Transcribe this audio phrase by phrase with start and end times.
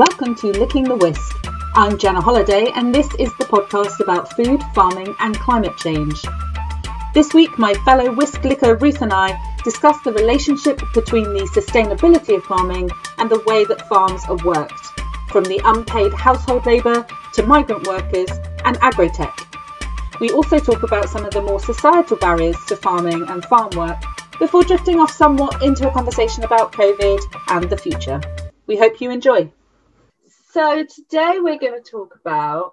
[0.00, 1.44] Welcome to Licking the Whisk.
[1.74, 6.22] I'm Jenna Holiday, and this is the podcast about food, farming, and climate change.
[7.12, 12.34] This week, my fellow whisk licker Ruth and I discuss the relationship between the sustainability
[12.34, 14.86] of farming and the way that farms are worked,
[15.28, 18.30] from the unpaid household labour to migrant workers
[18.64, 19.38] and agrotech.
[20.18, 24.02] We also talk about some of the more societal barriers to farming and farm work
[24.38, 28.18] before drifting off somewhat into a conversation about COVID and the future.
[28.66, 29.50] We hope you enjoy.
[30.52, 32.72] So today we're going to talk about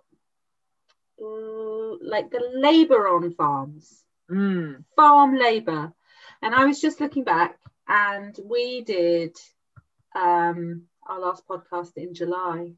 [1.20, 4.84] like the labour on farms, mm.
[4.95, 5.94] farm labour.
[6.41, 9.35] And I was just looking back, and we did
[10.16, 12.71] um, our last podcast in July.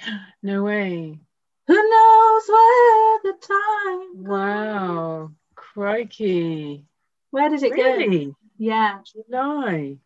[0.42, 1.18] No way.
[1.66, 4.24] Who knows where the time?
[4.24, 6.86] Wow, crikey!
[7.30, 8.26] Where did it really?
[8.26, 8.36] go?
[8.56, 9.98] Yeah, July.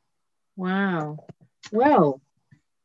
[0.56, 1.19] Wow.
[1.70, 2.20] Well,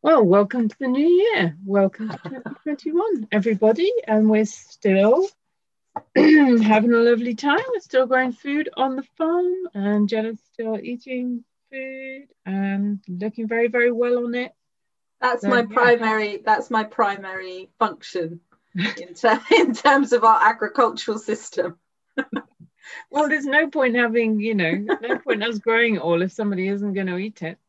[0.01, 1.57] well, welcome to the new year.
[1.65, 3.91] Welcome to 2021, everybody.
[4.07, 5.27] And we're still
[6.15, 7.59] having a lovely time.
[7.69, 13.67] We're still growing food on the farm, and Jenna's still eating food and looking very,
[13.67, 14.53] very well on it.
[15.19, 15.65] that's So, my yeah.
[15.73, 16.37] primary.
[16.37, 18.39] That's my primary function
[18.75, 21.77] in, ter- in terms of our agricultural system.
[23.11, 26.67] Well, there's no point having, you know, no point us growing it all if somebody
[26.69, 27.59] isn't going to eat it.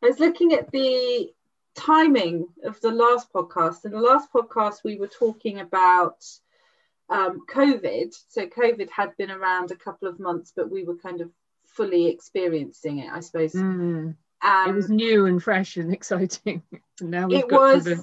[0.00, 1.32] I was looking at the
[1.74, 3.84] timing of the last podcast.
[3.84, 6.24] In the last podcast, we were talking about
[7.08, 8.14] um, COVID.
[8.28, 11.30] So, COVID had been around a couple of months, but we were kind of
[11.66, 13.52] fully experiencing it, I suppose.
[13.52, 14.16] Mm.
[14.42, 16.62] Um, it was new and fresh and exciting.
[17.00, 18.02] And now it was, the,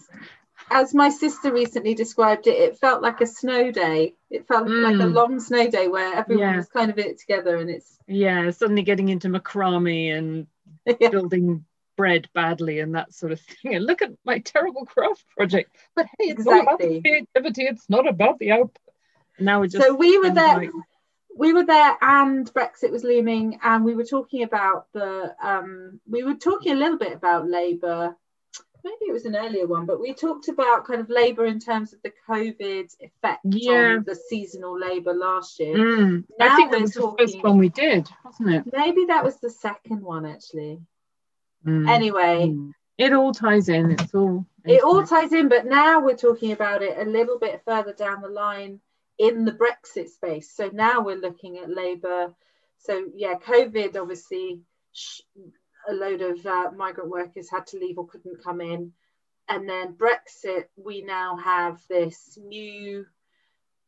[0.70, 4.16] as my sister recently described it, it felt like a snow day.
[4.30, 5.14] It felt like a Mm.
[5.14, 6.58] long snow day where everyone Yeah.
[6.58, 10.48] was kind of in it together, and it's yeah, suddenly getting into macrame and
[11.00, 11.66] yeah, building
[11.98, 13.76] bread badly and that sort of thing.
[13.76, 15.76] And look at my terrible craft project.
[15.96, 17.64] But hey, it's all about the creativity.
[17.64, 18.78] It's not about the output.
[19.40, 20.56] Now we're just so we were there.
[20.58, 20.72] like-
[21.40, 26.24] we were there and Brexit was looming and we were talking about the um we
[26.24, 28.16] were talking a little bit about labour
[28.84, 31.94] maybe it was an earlier one but we talked about kind of labour in terms
[31.94, 33.98] of the COVID effect Yeah.
[33.98, 37.70] on the seasonal labour last year Mm, I think that was the first one we
[37.70, 38.64] did, wasn't it?
[38.74, 40.80] maybe that was the second one actually
[41.68, 42.72] Mm, anyway mm.
[42.98, 43.92] It all ties in.
[43.92, 44.44] It's all.
[44.66, 48.22] it all ties in but now we're talking about it a little bit further down
[48.22, 48.80] the line
[49.20, 52.34] in the brexit space so now we're looking at labour
[52.78, 54.62] so yeah covid obviously
[54.94, 55.22] sh-
[55.90, 58.92] a load of uh, migrant workers had to leave or couldn't come in
[59.50, 63.06] and then brexit we now have this new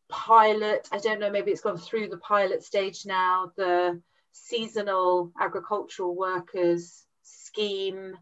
[0.07, 4.01] pilot i don't know maybe it's gone through the pilot stage now the
[4.31, 8.17] seasonal agricultural workers scheme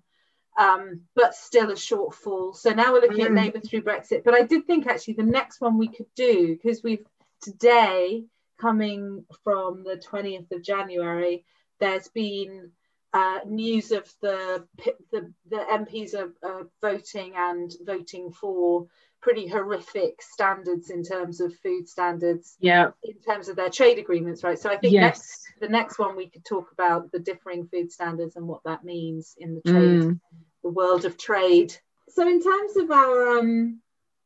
[0.58, 2.56] um, but still a shortfall.
[2.56, 3.38] So now we're looking at Mm.
[3.38, 4.24] Labour through Brexit.
[4.24, 7.06] But I did think actually the next one we could do because we've
[7.42, 8.26] today
[8.60, 11.46] coming from the 20th of January,
[11.80, 12.72] there's been
[13.14, 14.68] uh, news of the,
[15.12, 18.88] the the MPs are, are voting and voting for
[19.28, 22.92] pretty horrific standards in terms of food standards Yeah.
[23.04, 24.58] in terms of their trade agreements, right?
[24.58, 25.44] So I think next Yes.
[25.60, 29.36] the next one we could talk about the differing food standards and what that means
[29.38, 30.20] in the trade Mm.
[30.64, 31.76] the world of trade.
[32.08, 33.82] So in terms of our um,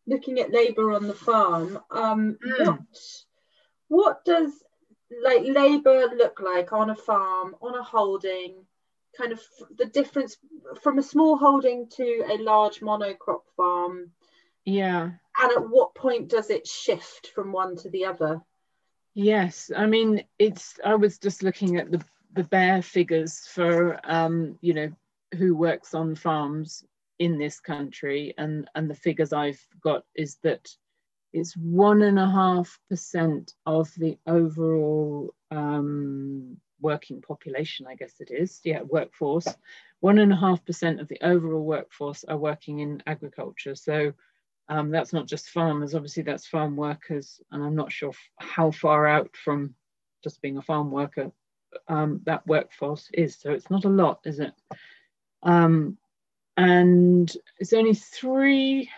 [0.06, 2.66] looking at labour on the farm, um, Mm.
[2.68, 3.26] what
[3.88, 4.52] what does
[5.24, 8.68] like labour look like on a farm, on a holding?
[9.18, 9.42] Kind of
[9.76, 10.38] the difference
[10.84, 14.12] from a small holding to a large monocrop farm,
[14.66, 15.12] Yeah.
[15.42, 18.42] and at what point does it shift from one to the other?
[19.14, 20.80] Yes, I mean it's.
[20.86, 24.92] I was just looking at the the bare figures for um, you know
[25.38, 26.86] who works on farms
[27.20, 30.70] in this country, and and the figures I've got is that
[31.34, 37.88] it's one and a half percent of the overall um, working population.
[37.88, 38.62] I guess it is.
[38.64, 39.48] Yeah, workforce.
[40.00, 43.76] One and a half percent of the overall workforce are working in agriculture.
[43.76, 44.14] So
[44.70, 47.40] um, that's not just farmers, obviously, that's farm workers.
[47.52, 49.76] And I'm not sure how far out from
[50.24, 51.32] just being a farm worker
[51.88, 53.38] um, that workforce is.
[53.40, 54.54] So it's not a lot, is it?
[55.44, 55.98] Um,
[56.58, 58.90] and it's only three.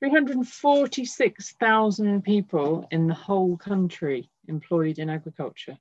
[0.00, 5.78] 346,000 people in the whole country employed in agriculture.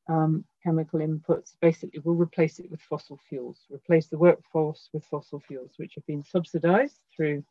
[0.09, 1.55] um, chemical inputs.
[1.61, 3.59] Basically, we'll replace it with fossil fuels.
[3.69, 7.43] Replace the workforce with fossil fuels, which have been subsidised through,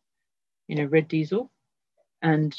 [0.69, 1.51] you know, red diesel,
[2.21, 2.55] and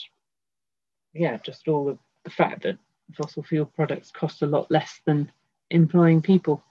[1.14, 2.76] yeah, just all the fact that
[3.14, 5.31] fossil fuel products cost a lot less than
[5.70, 6.62] employing people.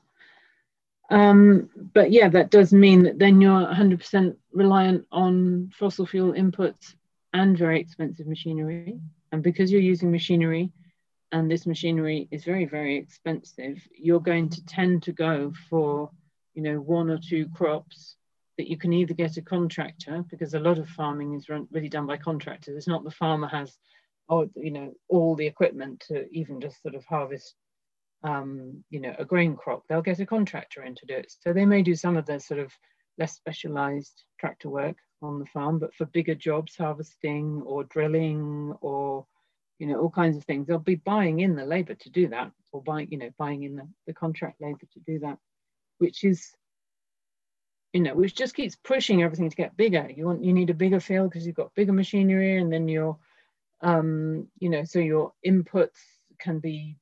[1.09, 6.95] Um, but yeah, that does mean that then you're 100% reliant on fossil fuel inputs
[7.33, 8.99] and very expensive machinery.
[9.31, 10.71] And because you're using machinery
[11.31, 16.09] and this machinery is very, very expensive, you're going to tend to go for,
[16.53, 18.15] you know, one or two crops
[18.57, 21.89] that you can either get a contractor because a lot of farming is run, really
[21.89, 22.75] done by contractors.
[22.75, 23.77] It's not the farmer has,
[24.29, 27.55] oh, you know, all the equipment to even just sort of harvest
[28.23, 31.33] um, you know, a grain crop, they'll get a contractor in to do it.
[31.39, 32.71] So they may do some of the sort of
[33.17, 39.25] less specialized tractor work on the farm, but for bigger jobs, harvesting or drilling or,
[39.79, 42.51] you know, all kinds of things, they'll be buying in the labor to do that
[42.71, 45.37] or buying, you know, buying in the, the contract labor to do that,
[45.99, 46.51] which is,
[47.93, 50.09] you know, which just keeps pushing everything to get bigger.
[50.15, 53.17] You want, you need a bigger field because you've got bigger machinery and then your,
[53.81, 55.99] um, you know, so your inputs
[56.39, 56.97] can be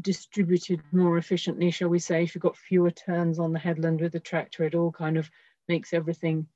[0.00, 4.12] distributed more efficiently, shall we say, if you've got fewer turns on the headland with
[4.12, 5.30] the tractor, it all kind of
[5.68, 6.46] makes everything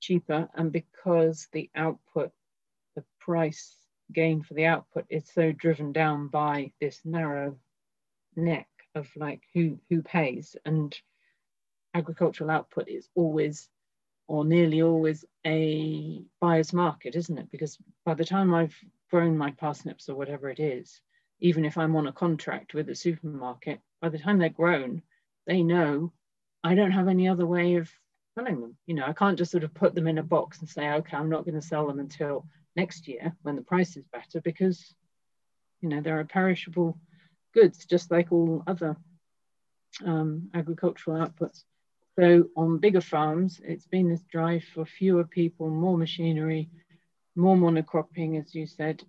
[0.00, 0.48] cheaper.
[0.54, 2.32] And because the output,
[2.96, 3.76] the price
[4.12, 7.56] gain for the output is so driven down by this narrow
[8.36, 10.96] neck of like who who pays and
[11.94, 13.68] agricultural output is always
[14.26, 18.76] or nearly always a buyer's market isn't it because by the time i've
[19.10, 21.00] grown my parsnips or whatever it is
[21.40, 25.02] even if I'm on a contract with a supermarket, by the time they're grown,
[25.46, 26.12] they know
[26.62, 27.90] I don't have any other way of
[28.34, 28.76] selling them.
[28.86, 31.16] You know, I can't just sort of put them in a box and say, okay,
[31.16, 32.46] I'm not going to sell them until
[32.76, 34.94] next year when the price is better because,
[35.82, 36.98] you know, there are perishable
[37.52, 38.96] goods just like all other
[40.04, 41.64] um, agricultural outputs.
[42.18, 46.70] So on bigger farms, it's been this drive for fewer people, more machinery,
[47.34, 49.02] more monocropping, as you said,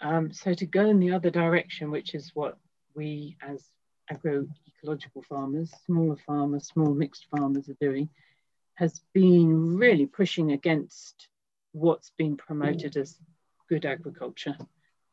[0.00, 2.58] um, so to go in the other direction, which is what
[2.94, 3.62] we as
[4.10, 8.08] agroecological farmers, smaller farmers, small mixed farmers are doing,
[8.74, 11.28] has been really pushing against
[11.72, 13.18] what's been promoted as
[13.68, 14.56] good agriculture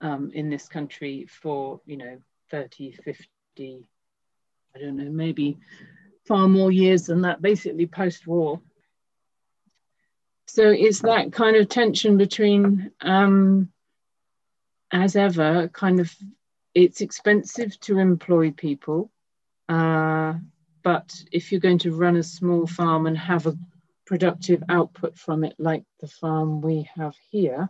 [0.01, 2.17] um, in this country for, you know,
[2.49, 3.85] 30, 50,
[4.73, 5.57] I don't know, maybe
[6.27, 8.61] far more years than that, basically post-war.
[10.47, 13.69] So it's that kind of tension between um,
[14.91, 16.13] as ever, kind of,
[16.73, 19.11] it's expensive to employ people.
[19.67, 20.33] Uh,
[20.83, 23.57] but if you're going to run a small farm and have a
[24.05, 27.69] productive output from it, like the farm we have here,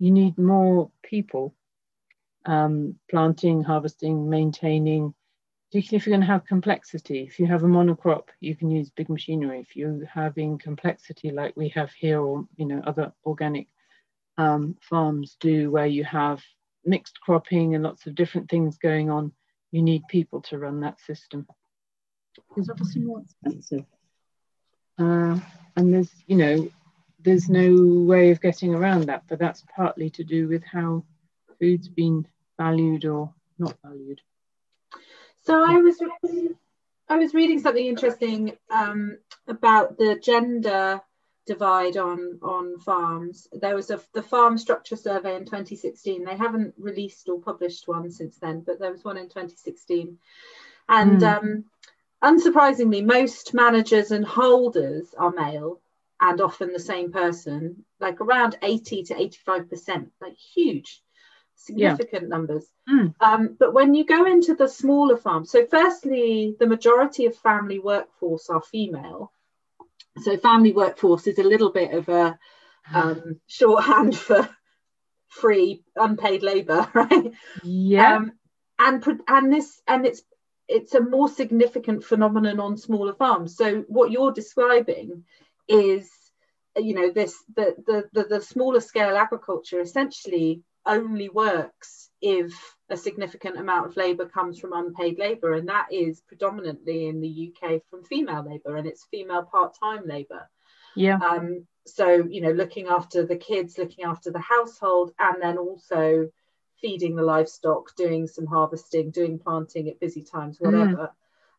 [0.00, 1.54] you need more people
[2.44, 5.14] um, planting, harvesting, maintaining,
[5.74, 7.24] particularly if you're going to have complexity.
[7.24, 9.58] If you have a monocrop, you can use big machinery.
[9.58, 13.66] If you're having complexity like we have here or you know other organic
[14.38, 16.40] um, farms do where you have
[16.84, 19.32] mixed cropping and lots of different things going on,
[19.72, 21.44] you need people to run that system.
[22.56, 23.84] It's obviously more expensive.
[24.96, 25.40] Uh,
[25.74, 26.70] and there's, you know,
[27.18, 31.02] there's no way of getting around that, but that's partly to do with how
[31.58, 32.28] food's been
[32.60, 34.20] valued or not valued.
[35.44, 36.00] So I was
[37.08, 41.00] I was reading something interesting um, about the gender
[41.46, 43.48] divide on on farms.
[43.52, 46.24] There was a the farm structure survey in 2016.
[46.24, 50.18] They haven't released or published one since then, but there was one in 2016.
[50.88, 51.36] And mm.
[51.36, 51.64] um,
[52.22, 55.80] unsurprisingly, most managers and holders are male
[56.20, 61.02] and often the same person, like around 80 to 85 percent, like huge,
[61.56, 62.28] significant yeah.
[62.28, 62.66] numbers.
[62.88, 63.14] Mm.
[63.20, 67.78] Um, but when you go into the smaller farms, so firstly, the majority of family
[67.78, 69.32] workforce are female
[70.22, 72.38] so family workforce is a little bit of a
[72.94, 74.48] um, shorthand for
[75.28, 77.32] free unpaid labour, right?
[77.62, 78.16] Yeah.
[78.16, 78.32] Um,
[78.78, 80.22] and and this and it's
[80.66, 83.56] it's a more significant phenomenon on smaller farms.
[83.56, 85.24] So what you're describing
[85.68, 86.10] is,
[86.76, 92.96] you know, this the the the, the smaller scale agriculture essentially only works if a
[92.96, 97.82] significant amount of labour comes from unpaid labour, and that is predominantly in the UK
[97.90, 100.48] from female labour, and it's female part-time labour.
[100.94, 101.18] Yeah.
[101.18, 106.30] Um, so you know, looking after the kids, looking after the household, and then also
[106.80, 110.66] feeding the livestock, doing some harvesting, doing planting at busy times, Mm.
[110.66, 111.14] whatever.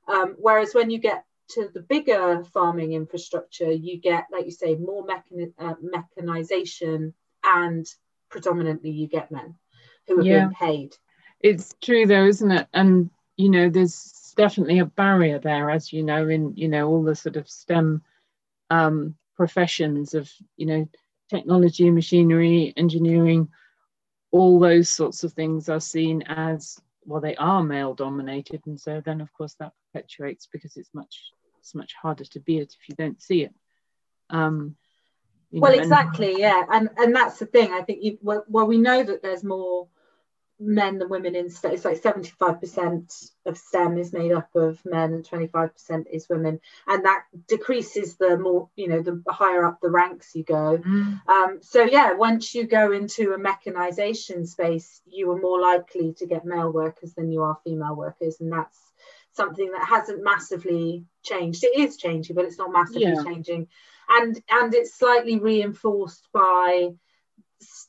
[0.07, 4.75] Um, whereas when you get to the bigger farming infrastructure, you get, like you say,
[4.75, 7.13] more mechan- uh, mechanization
[7.43, 7.87] and
[8.35, 9.55] predominantly you get men
[10.07, 10.47] who are Yeah.
[10.47, 10.97] being paid.
[11.39, 16.03] it's true though isn't it and you know there's definitely a barrier there as you
[16.03, 18.01] know in you know all the sort of stem
[18.69, 20.89] um, professions of you know
[21.29, 23.47] technology machinery engineering
[24.31, 29.01] all those sorts of things are seen as well they are male dominated and so
[29.05, 32.89] then of course that perpetuates because it's much it's much harder to be it if
[32.89, 33.53] you don't see it
[34.29, 34.75] um
[35.55, 37.71] you Well, know, and- exactly, yeah, and and that's the thing.
[37.71, 39.87] I think you well, well we know that there's more
[40.59, 41.73] men than women in STEM.
[41.73, 47.05] It's like 75% of STEM is made up of men and 25% is women, and
[47.05, 50.77] that decreases the more you know the higher up the ranks you go.
[50.77, 56.13] Mm, Um, so yeah, once you go into a mechanization space, you are more likely
[56.17, 58.79] to get male workers than you are female workers, and that's
[59.33, 61.63] something that hasn't massively changed.
[61.63, 63.23] It is changing, but it's not massively Yeah.
[63.23, 63.67] changing,
[64.09, 66.89] and and it's slightly reinforced by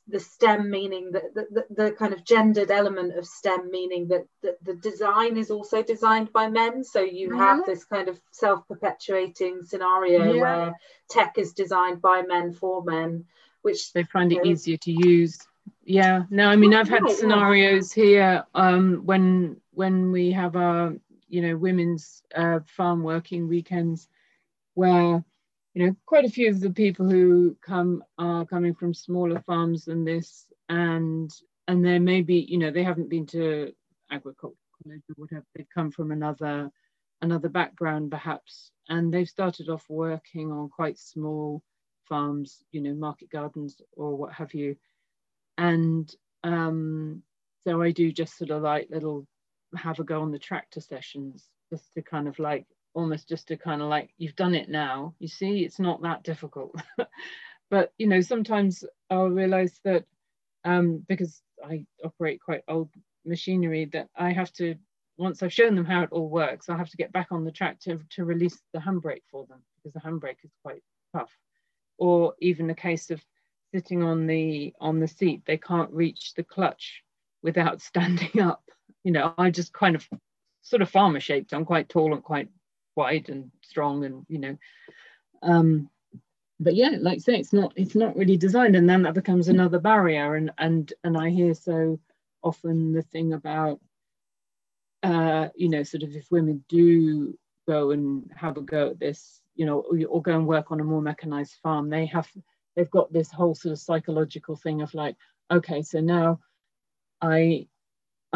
[0.09, 4.25] the STEM meaning that the, the, the kind of gendered element of STEM meaning that,
[4.43, 6.85] that the design is also designed by men.
[6.85, 7.67] So you have Mhm.
[7.67, 10.41] this kind of self-perpetuating scenario Yeah.
[10.41, 10.75] where
[11.11, 13.27] tech is designed by men for men,
[13.63, 14.51] which they find it Yeah.
[14.53, 15.39] easier to use
[15.85, 20.95] yeah no i mean i've had scenarios here um when when we have our
[21.29, 24.09] you know women's uh, farm working weekends
[24.75, 25.25] where
[25.77, 29.85] you know quite a few of the people who come are coming from smaller farms
[29.85, 31.31] than this and
[31.69, 33.71] and they may be you know they haven't been to
[34.11, 36.71] agriculture college or whatever they've come from another
[37.21, 41.63] another background perhaps and they've started off working on quite small
[42.09, 44.77] farms you know market gardens or what have you.
[45.59, 46.11] And
[46.43, 47.23] um
[47.65, 49.27] so i do just sort of like little
[49.77, 53.57] have a go on the tractor sessions just to kind of like almost just to
[53.57, 55.15] kind of like you've done it now.
[55.21, 56.75] You see it's not that difficult.
[57.71, 60.05] But you know sometimes i'll realize that
[60.65, 62.91] um because i operate quite old
[63.25, 64.77] machinery that i have to
[65.17, 67.51] once i've shown them how it all works i have to get back on the
[67.51, 70.83] tractor to release the handbrake for them because the handbrake is quite
[71.15, 71.31] tough.
[71.99, 73.25] Or even a case of
[73.75, 77.03] sitting on the on the seat they can't reach the clutch
[77.43, 78.63] without standing up.
[79.03, 80.09] You know i just kind of
[80.63, 82.49] sort of farmer shaped i'm quite tall and quite
[82.97, 84.57] wide and strong and you know
[85.43, 85.89] um
[86.59, 88.77] but yeah like I say it's not it's not really designed.
[88.77, 90.35] And then that becomes another barrier.
[90.35, 92.01] And and and i hear so
[92.43, 93.81] often the thing about
[95.03, 97.37] uh you know sort of if women do
[97.67, 100.81] go and have a go at this you know or, or go and work on
[100.81, 102.29] a more mechanized farm they have
[102.75, 105.17] they've got this whole sort of psychological thing of like
[105.51, 106.39] okay so now
[107.21, 107.67] i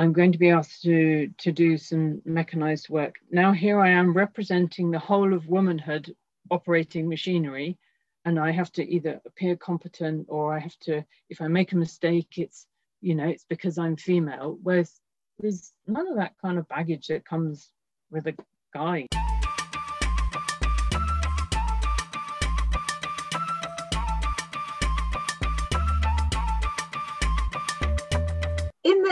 [0.01, 3.17] i'm going to be asked to to do some mechanized work.
[3.31, 6.15] Now here i am representing the whole of womanhood
[6.51, 7.79] operating machinery
[8.25, 11.77] and i have to either appear competent or i have to if i make a
[11.77, 12.67] mistake it's
[13.03, 14.59] you know it's because i'm female.
[14.63, 15.01] Whereas
[15.39, 17.71] there's none of that kind of baggage that comes
[18.11, 18.35] with a
[18.73, 19.07] guy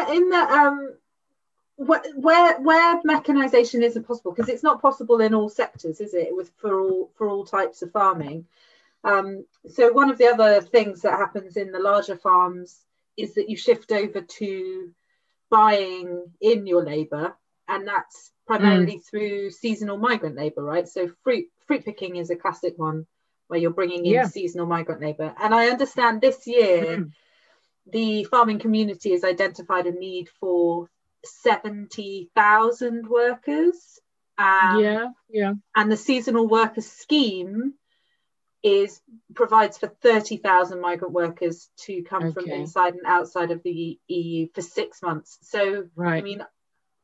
[0.06, 0.94] the in the um
[1.76, 6.34] wh- where where mechanization isn't possible because it's not possible in all sectors is it
[6.34, 8.44] with for all for all types of farming
[9.04, 12.84] um, so one of the other things that happens in the larger farms
[13.16, 14.90] is that you shift over to
[15.50, 17.34] buying in your labor
[17.68, 22.74] and that's primarily through seasonal migrant labor right so fruit fruit picking is a classic
[22.76, 23.06] one
[23.46, 24.24] where you're bringing in Yeah.
[24.26, 27.12] seasonal migrant labor and i understand this year Mm.
[27.90, 30.88] the farming community has identified a need for
[31.24, 33.98] 70,000 workers.
[34.38, 37.74] Um, yeah yeah And the seasonal worker scheme
[38.62, 39.00] is
[39.34, 44.62] provides for 30,000 migrant workers to come from inside and outside of the EU for
[44.62, 45.38] six months.
[45.42, 46.42] So, I mean,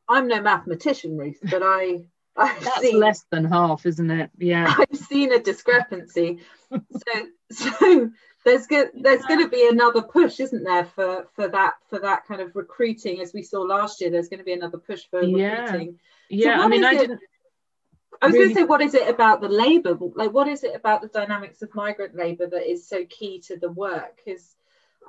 [0.07, 2.05] I'm no mathematician, Ruth, but I,
[2.37, 6.39] I've that's seen less than half isn't it yeah I've seen a discrepancy.
[6.71, 8.11] so so
[8.43, 12.25] there's go- there's going to be another push, isn't there, for for that for that
[12.27, 14.11] kind of recruiting as we saw last year.
[14.11, 15.61] There's going to be another push for Yeah.
[15.63, 15.99] recruiting.
[16.29, 17.19] yeah i mean i it- didn't
[18.21, 19.97] I was Really- going to say, what is it about the labour?
[20.15, 23.57] Like, what is it about the dynamics of migrant labour that is so key to
[23.57, 24.21] the work?
[24.23, 24.55] Because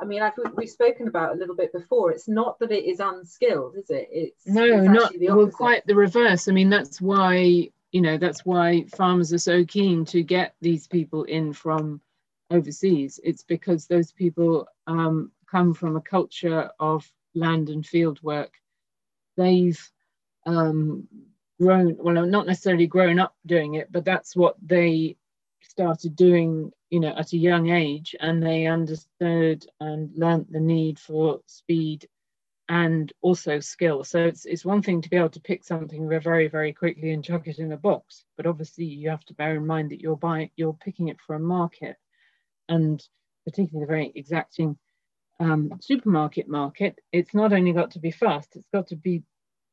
[0.01, 3.01] I mean, like we've spoken about a little bit before, it's not that it is
[3.01, 4.09] unskilled, is it?
[4.11, 6.49] It's no, it's not well, quite the reverse.
[6.49, 10.87] I mean, that's why you know that's why farmers are so keen to get these
[10.87, 12.01] people in from
[12.51, 13.21] overseas.
[13.25, 18.55] It's because those people um, come from a culture of land and field work.
[19.37, 19.81] They've
[20.47, 21.09] um,
[21.61, 25.17] grown, well, not necessarily grown up doing it, but that's what they
[25.69, 30.99] started doing, you know, at a young age, and they understood and learnt the need
[30.99, 32.09] for speed
[32.69, 34.03] and also skill.
[34.03, 37.25] So it's, it's one thing to be able to pick something very, very quickly and
[37.25, 40.17] chuck it in a box, but obviously you have to bear in mind that you're
[40.17, 41.97] buying, you're picking it for a market,
[42.69, 43.03] and
[43.45, 44.77] particularly the very exacting
[45.39, 46.99] um, supermarket market.
[47.13, 49.23] It's not only got to be fast; it's got to be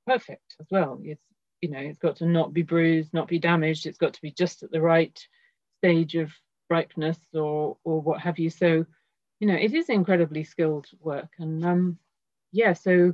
[0.06, 1.00] perfect as well.
[1.04, 1.24] It's
[1.62, 3.86] you know, it's got to not be bruised, not be damaged.
[3.86, 5.18] It's got to be just at the right
[5.84, 6.32] stage of
[6.70, 8.50] ripeness or or what have you.
[8.50, 8.86] So,
[9.40, 11.30] you know, it is incredibly skilled work.
[11.40, 11.98] And um,
[12.54, 13.13] yeah, so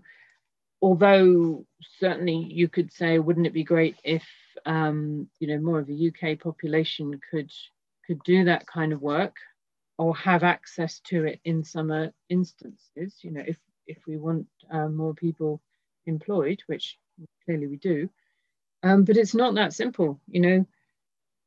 [0.82, 1.66] although
[1.98, 4.24] certainly you could say, wouldn't it be great if
[4.66, 7.52] um, you know more of the UK population could
[8.06, 9.36] could do that kind of work
[9.98, 13.16] or have access to it in some uh, instances.
[13.22, 13.58] You know, if
[13.88, 15.60] if we want uh, more people
[16.06, 17.00] employed, which
[17.46, 18.10] clearly we do,
[18.84, 20.22] um, but it's not that simple.
[20.28, 20.66] You know,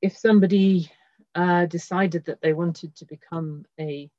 [0.01, 0.91] if somebody
[1.35, 4.11] uh, decided that they wanted to become a,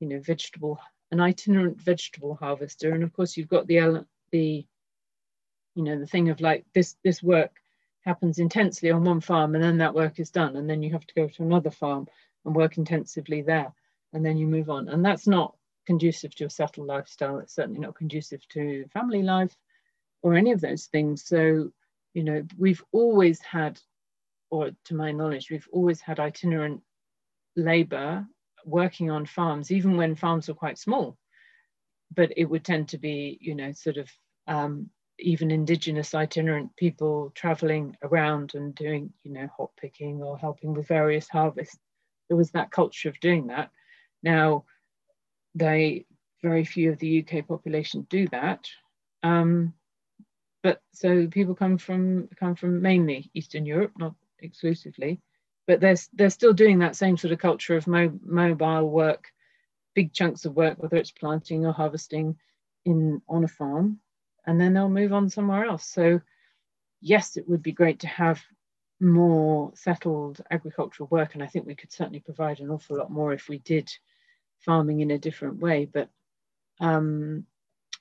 [0.00, 0.80] you know, vegetable,
[1.10, 4.66] an itinerant vegetable harvester, and of course you've got the the,
[5.74, 7.52] you know, the thing of like this this work
[8.04, 11.06] happens intensely on one farm, and then that work is done, and then you have
[11.06, 12.06] to go to another farm
[12.44, 13.72] and work intensively there,
[14.12, 15.56] and then you move on, and that's not
[15.86, 17.38] conducive to a settled lifestyle.
[17.38, 19.54] It's certainly not conducive to family life
[20.22, 21.24] or any of those things.
[21.24, 21.70] So
[22.14, 23.80] you know, we've always had,
[24.54, 26.80] or to my knowledge, we've always had itinerant
[27.56, 28.24] labor
[28.64, 31.18] working on farms, even when farms were quite small.
[32.14, 34.08] But it would tend to be, you know, sort of
[34.46, 40.72] um, even indigenous itinerant people traveling around and doing, you know, hop picking or helping
[40.72, 41.78] with various harvests.
[42.28, 43.70] There was that culture of doing that.
[44.22, 44.64] Now,
[45.54, 46.06] they
[46.42, 48.68] very few of the UK population do that.
[49.22, 49.74] Um,
[50.62, 54.14] but so people come from come from mainly Eastern Europe, not
[54.44, 55.20] exclusively,
[55.66, 59.32] but they're they're still doing that same sort of culture of mo- mobile work,
[59.94, 62.36] big chunks of work, whether it's planting or harvesting
[62.84, 63.98] in on a farm,
[64.46, 65.86] and then they'll move on somewhere else.
[65.86, 66.20] So
[67.00, 68.42] yes, it would be great to have
[69.00, 73.32] more settled agricultural work, and I think we could certainly provide an awful lot more
[73.32, 73.90] if we did
[74.60, 75.84] farming in a different way.
[75.84, 76.08] But
[76.80, 77.46] um,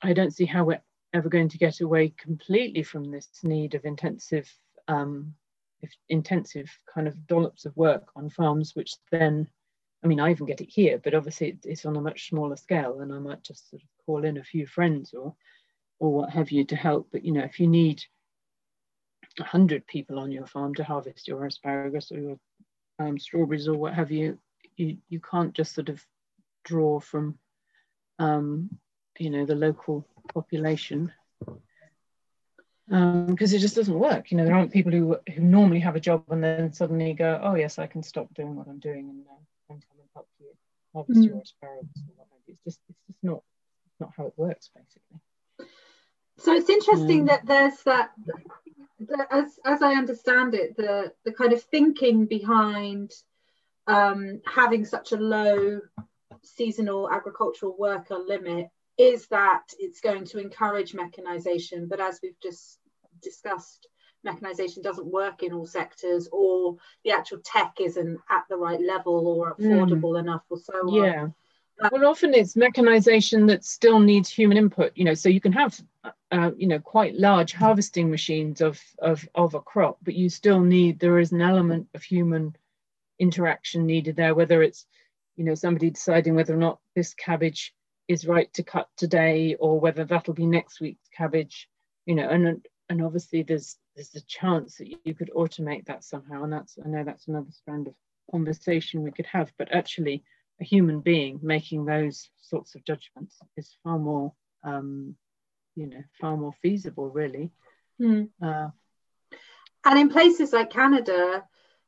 [0.01, 0.81] I don't see how we're
[1.13, 4.51] ever going to get away completely from this need of intensive
[4.87, 5.35] um,
[6.09, 9.47] intensive kind of dollops of work on farms, which then,
[10.03, 13.01] I mean, I even get it here, but obviously it's on a much smaller scale,
[13.01, 15.35] and I might just sort of call in a few friends or
[15.99, 17.09] or what have you to help.
[17.11, 18.03] But you know, if you need
[19.39, 22.39] a hundred people on your farm to harvest your asparagus or your
[22.99, 24.37] um, strawberries or what have you,
[24.75, 26.05] you you can't just sort of
[26.63, 27.37] draw from
[28.19, 28.69] um,
[29.17, 31.11] you know the local population
[32.87, 34.31] because um, it just doesn't work.
[34.31, 37.39] You know, there aren't people who who normally have a job and then suddenly go,
[37.41, 40.27] oh yes, I can stop doing what I'm doing and, uh, and come and help
[40.39, 40.47] you
[40.93, 41.25] harvest mm.
[41.25, 42.35] your asparagus or whatever.
[42.47, 43.41] It's just it's just not
[43.85, 45.69] it's not how it works basically.
[46.39, 48.11] So it's interesting um, that there's that,
[48.99, 53.11] that, as as I understand it, the the kind of thinking behind
[53.87, 55.79] um, having such a low
[56.41, 58.67] seasonal agricultural worker limit
[58.97, 61.87] is that it's going to encourage mechanization.
[61.87, 62.79] But as we've just
[63.21, 63.87] discussed,
[64.23, 69.27] mechanization doesn't work in all sectors, or the actual tech isn't at the right level
[69.27, 69.65] or hmm.
[69.65, 70.19] affordable mm.
[70.19, 70.93] enough, or so on.
[70.93, 71.27] yeah.
[71.91, 74.91] well, often it's mechanization that still needs human input.
[74.95, 75.79] You know, so you can have,
[76.31, 80.61] uh, you know, quite large harvesting machines of of of a crop, but you still
[80.61, 82.55] need there is an element of human
[83.19, 84.35] interaction needed there.
[84.35, 84.85] Whether it's,
[85.35, 87.73] you know, somebody deciding whether or not this cabbage
[88.07, 91.69] is right to cut today or whether that'll be next week's cabbage
[92.05, 96.43] you know and and obviously there's there's a chance that you could automate that somehow
[96.43, 97.93] and that's i know that's another strand of
[98.31, 100.23] conversation we could have but actually
[100.61, 105.15] a human being making those sorts of judgments is far more um,
[105.75, 107.51] you know far more feasible really
[108.01, 108.29] mm.
[108.41, 108.69] uh,
[109.85, 111.43] and in places like canada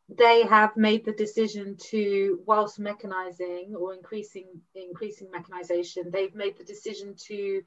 [0.10, 6.64] they have made the decision to, whilst mechanizing or increasing increasing mechanization, they've made the
[6.64, 7.64] decision to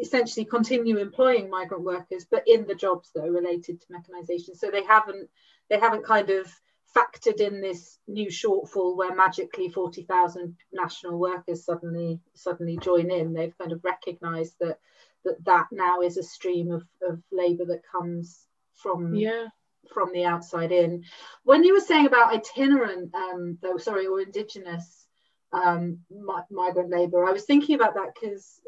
[0.00, 4.54] essentially continue employing migrant workers, but in the jobs that are related to mechanization.
[4.54, 5.28] So they haven't
[5.68, 6.52] they haven't kind of
[6.96, 13.32] factored in this new shortfall where magically 40,000 national workers suddenly suddenly join in.
[13.32, 14.78] They've kind of recognised that
[15.24, 19.48] that that now is a stream of, of labour that comes from yeah
[19.92, 21.04] from the outside in.
[21.44, 25.06] When you were saying about itinerant, um, though, sorry, or indigenous
[25.52, 28.60] um, mi- migrant labour, I was thinking about that because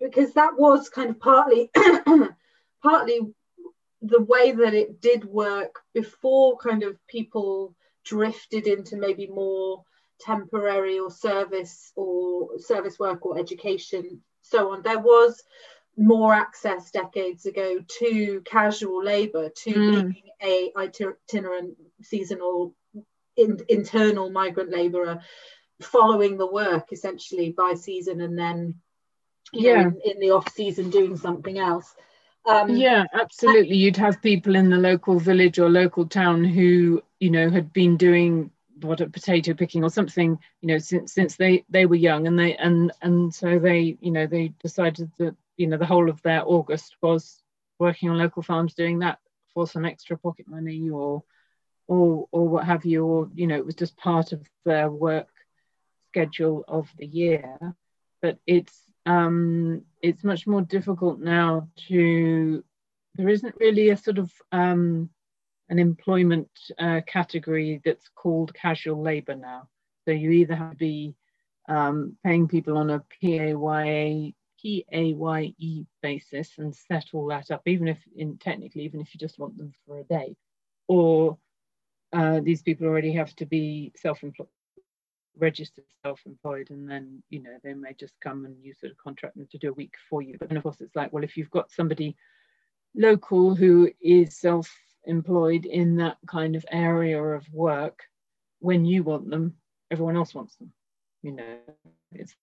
[0.00, 1.70] because that was kind of partly
[2.82, 3.20] partly
[4.02, 9.82] the way that it did work before kind of people drifted into maybe more
[10.20, 15.42] temporary or service or service work or education so on there was
[15.96, 20.12] more access decades ago to casual labor to mm.
[20.12, 22.74] being a itinerant seasonal
[23.36, 25.20] in, internal migrant laborer
[25.80, 28.74] following the work essentially by season and then
[29.52, 31.94] yeah know, in, in the off season doing something else
[32.46, 33.74] um, yeah, absolutely.
[33.74, 37.96] You'd have people in the local village or local town who, you know, had been
[37.96, 42.28] doing what a potato picking or something, you know, since since they they were young,
[42.28, 46.08] and they and and so they, you know, they decided that you know the whole
[46.08, 47.42] of their August was
[47.78, 49.18] working on local farms doing that
[49.52, 51.22] for some extra pocket money or
[51.88, 55.28] or or what have you, or you know, it was just part of their work
[56.08, 57.58] schedule of the year.
[58.22, 62.64] But it's um, it's much more difficult now to
[63.14, 65.10] there isn't really a sort of um,
[65.68, 69.68] an employment uh, category that's called casual labor now
[70.06, 71.14] so you either have to be
[71.68, 77.98] um, paying people on a PAYA PAYE basis and set all that up even if
[78.16, 80.36] in technically even if you just want them for a day.
[80.88, 81.38] Or
[82.12, 84.48] uh, these people already have to be self-employed
[85.38, 89.36] registered self-employed and then you know they may just come and you sort of contract
[89.36, 90.36] them to do a week for you.
[90.38, 92.16] But then of course it's like well if you've got somebody
[92.94, 98.04] local who is self-employed in that kind of area of work
[98.60, 99.54] when you want them
[99.90, 100.72] everyone else wants them.
[101.22, 101.58] You know
[102.12, 102.34] it's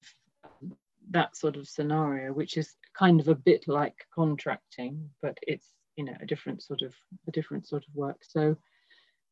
[1.12, 6.04] that sort of scenario which is kind of a bit like contracting but it's you
[6.04, 6.94] know a different sort of
[7.28, 8.56] a different sort of work so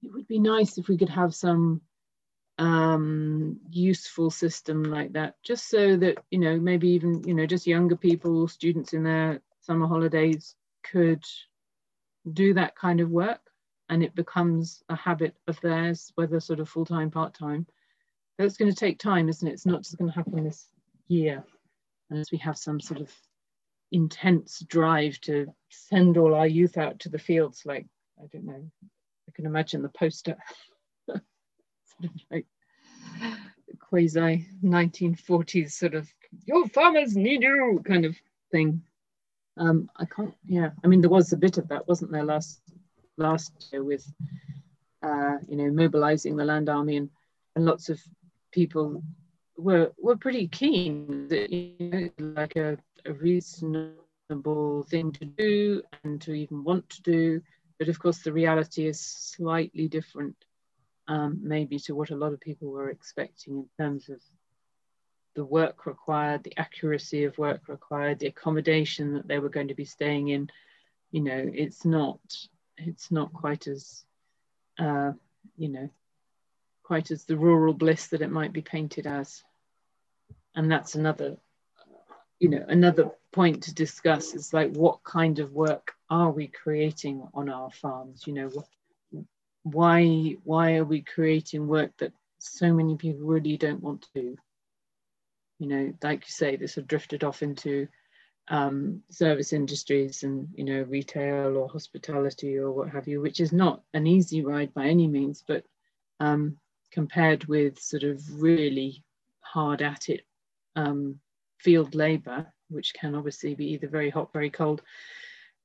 [0.04, 1.82] it would be nice if we could have some
[2.58, 7.66] um, useful system like that, just so that, you know, maybe even, you know, just
[7.66, 11.24] younger people, students in their summer holidays could
[12.32, 13.42] do that kind of work
[13.90, 17.66] and it becomes a habit of theirs, whether sort of full time, part time.
[18.38, 19.54] That's going to take time, isn't it?
[19.54, 20.68] It's not just going to happen this
[21.08, 21.44] year
[22.12, 23.12] unless we have some sort of
[23.91, 27.88] intense drive to send all our youth out to the fields like,
[28.21, 30.38] I don't know, I can imagine the poster.
[32.32, 32.45] like
[33.80, 36.08] quasi 1940s sort of
[36.45, 38.15] your farmers need you kind of
[38.52, 38.82] thing.
[39.58, 40.34] Um, I can't.
[40.45, 42.62] Yeah, I mean there was a bit of that, wasn't there last
[43.17, 44.06] last year with
[45.04, 47.10] uh, you know mobilizing the land army and
[47.56, 48.00] and lots of
[48.52, 49.04] people
[49.62, 56.21] were were pretty keen that you know like a, a reasonable thing to do and
[56.21, 57.41] to even want to do
[57.80, 60.36] but of course the reality is slightly different
[61.08, 64.21] um, maybe to what a lot of people were expecting in terms of
[65.36, 69.76] the work required, the accuracy of work required, the accommodation that they were going to
[69.76, 70.50] be staying in.
[71.12, 72.19] You know, it's not
[72.78, 74.04] it's not quite as
[74.80, 75.12] uh,
[75.58, 75.89] you know
[76.84, 79.43] quite as the rural bliss that it might be painted as.
[80.56, 81.38] And that's another
[82.40, 87.28] you know another point to discuss is like what kind of work are we creating
[87.34, 88.26] on our farms?
[88.26, 88.52] You know,
[89.64, 94.38] why why are we creating work that so many people really don't want to do
[95.60, 97.88] you know like you say this have drifted off into
[98.48, 103.54] um, service industries and you know retail or hospitality or what have you which is
[103.54, 105.64] not an easy ride by any means but
[106.20, 106.58] um,
[106.92, 109.04] compared with sort of really
[109.42, 110.22] hard at it
[110.76, 111.20] um,
[111.58, 114.82] field labor which can obviously be either very hot very cold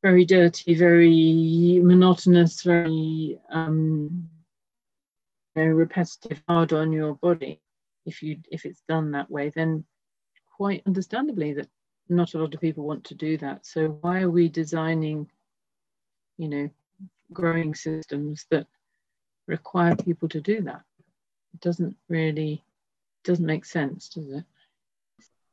[0.03, 4.29] very dirty, very monotonous, very um,
[5.55, 7.61] very repetitive, hard on your body.
[8.05, 9.85] If you if it's done that way, then
[10.57, 11.69] quite understandably that
[12.09, 13.67] not a lot of people want to do that.
[13.67, 15.29] So why are we designing,
[16.39, 16.71] you know,
[17.33, 18.67] growing systems that
[19.49, 20.83] require people to do that?
[21.55, 22.63] It doesn't really
[23.25, 24.45] doesn't make sense, does it?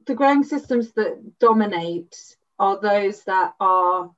[0.06, 2.16] The growing systems that dominate
[2.60, 4.12] are those that are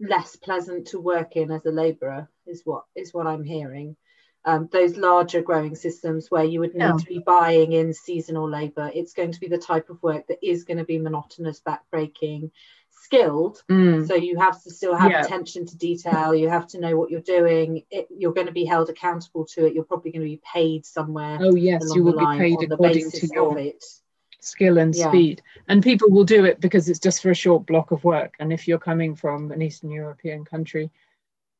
[0.00, 3.96] less pleasant to work in as a labourer is what is what I'm hearing.
[4.44, 6.96] Um, those larger growing systems where you would need yeah.
[6.96, 10.38] to be buying in seasonal labour, it's going to be the type of work that
[10.42, 12.50] is going to be monotonous, backbreaking,
[13.08, 14.06] skilled Mm.
[14.06, 15.24] so you have to still have Yeah.
[15.24, 18.64] attention to detail you have to know what you're doing it, you're going to be
[18.64, 22.04] held accountable to it you're probably going to be paid somewhere Oh yes, along you
[22.04, 23.84] will be paid according to your it
[24.40, 25.08] skill and Yeah.
[25.08, 25.42] speed.
[25.68, 28.34] And people will do it because it's just for a short block of work.
[28.38, 30.90] And if you're coming from an Eastern European country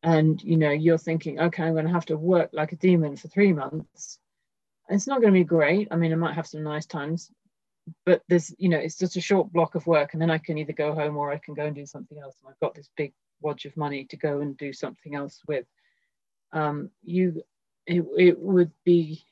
[0.02, 3.16] and you know you're thinking, okay, I'm going to have to work like a demon
[3.16, 4.18] for three months,
[4.88, 5.88] it's not going to be great.
[5.90, 7.30] I mean, I might have some nice times,
[8.06, 10.58] but there's you know it's just a short block of work, and then I can
[10.58, 12.36] either go home or I can go and do something else.
[12.40, 15.66] And I've got this big wodge of money to go and do something else with.
[16.52, 17.42] Um, you,
[17.86, 19.22] it, it would be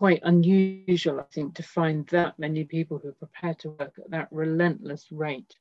[0.00, 4.10] quite unusual, I think, to find that many people who are prepared to work at
[4.12, 5.54] that relentless rate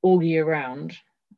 [0.00, 0.96] all year round,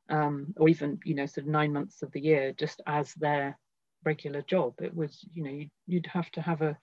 [0.08, 3.58] um, or even, you know, sort of nine months of the year, just as their
[4.04, 4.74] regular job.
[4.80, 6.78] It was, you know, you'd, you'd have to have a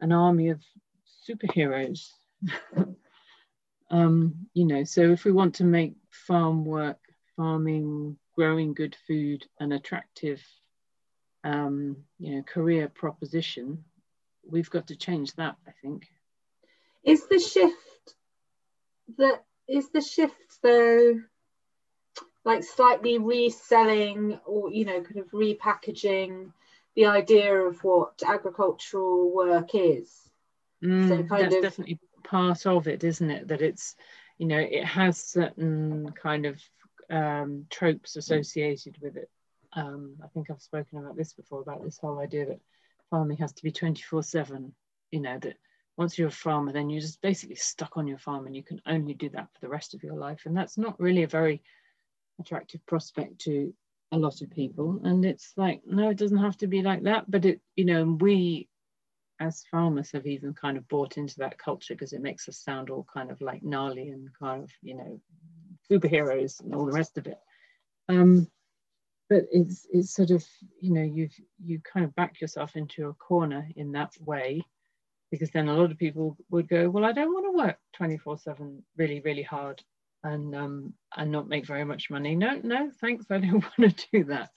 [0.00, 0.60] an army of
[1.24, 2.08] superheroes.
[3.92, 6.98] um, you know, so if we want to make farm work,
[7.36, 10.42] farming, growing good food, an attractive,
[11.44, 13.84] um, you know, career proposition,
[14.48, 16.08] we've got to change that, I think.
[17.04, 18.14] is the shift
[19.18, 21.20] that is the shift though
[22.44, 26.52] like slightly reselling or you know kind of repackaging
[26.94, 30.18] the idea of what agricultural work is
[30.82, 33.46] Mm, So kind that's of- definitely part of it, isn't it?
[33.48, 33.94] That it's,
[34.38, 36.60] you know, it has certain kind of
[37.08, 39.30] um, tropes associated with it.
[39.74, 42.60] Um, I think I've spoken about this before about this whole idea that
[43.12, 44.74] farming has to be 24 7.
[45.12, 45.56] You know, that
[45.98, 48.80] once you're a farmer, then you're just basically stuck on your farm and you can
[48.86, 50.42] only do that for the rest of your life.
[50.46, 51.62] And that's not really a very
[52.40, 53.72] attractive prospect to
[54.10, 55.00] a lot of people.
[55.04, 57.30] And it's like, no, it doesn't have to be like that.
[57.30, 58.68] But it, you know, we
[59.40, 62.88] as farmers have even kind of bought into that culture because it makes us sound
[62.88, 65.20] all kind of like gnarly and kind of you know
[65.90, 67.38] superheroes and all the rest of it
[68.08, 68.46] um
[69.32, 70.44] but it's it's sort of
[70.80, 74.62] you know you've you kind of back yourself into a corner in that way
[75.30, 78.36] because then a lot of people would go well i don't want to work 24
[78.36, 79.82] 7 really really hard
[80.24, 82.36] and um and not make very much money.
[82.36, 84.50] No no thanks i don't want to do that.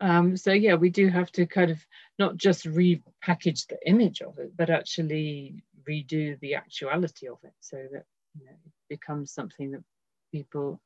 [0.00, 1.78] Um so yeah we do have to kind of
[2.18, 7.76] not just repackage the image of it, but actually redo the actuality of it so
[7.92, 8.04] that
[8.38, 9.84] you know, it becomes something that
[10.32, 10.80] people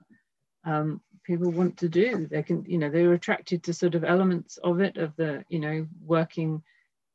[0.65, 2.27] um, people want to do.
[2.27, 5.59] They can, you know, they're attracted to sort of elements of it, of the, you
[5.59, 6.63] know, working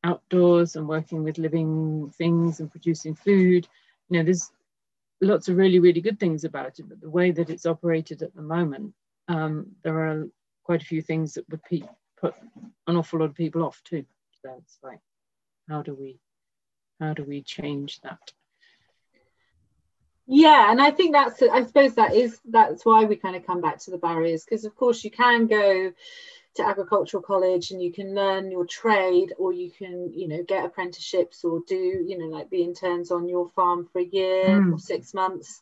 [0.03, 3.67] outdoors and working with living things and producing food.
[4.09, 4.51] You know, there's
[5.21, 8.33] lots of really, really good things about it, but the way that it's operated at
[8.35, 8.93] the moment,
[9.27, 10.27] um, there are
[10.63, 11.81] quite a few things that would pe-
[12.19, 12.35] put
[12.87, 14.05] an awful lot of people off too.
[14.41, 14.99] So it's like,
[15.69, 16.19] how do we,
[16.99, 18.31] how do we change that?
[20.27, 23.61] Yeah and i think that's i suppose that is that's why we kind of come
[23.61, 25.91] back to the barriers because of course you can go
[26.55, 30.65] to agricultural college and you can learn your trade or you can you know get
[30.65, 34.73] apprenticeships or do you know like be interns on your farm for a year Mm.
[34.73, 35.61] or six months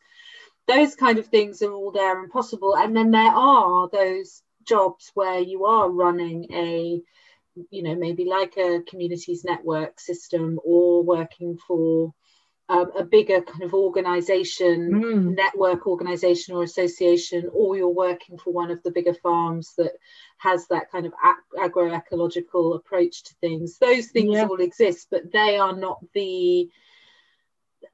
[0.67, 5.11] those kind of things are all there and possible and then there are those jobs
[5.13, 7.01] where you are running a
[7.69, 12.13] you know maybe like a communities network system or working for
[12.67, 15.35] um, a bigger kind of organization Mm.
[15.35, 19.91] network organization or association or you're working for one of the bigger farms that
[20.37, 24.47] has that kind of ag- agroecological approach to things those things Yeah.
[24.47, 26.69] all exist but they are not the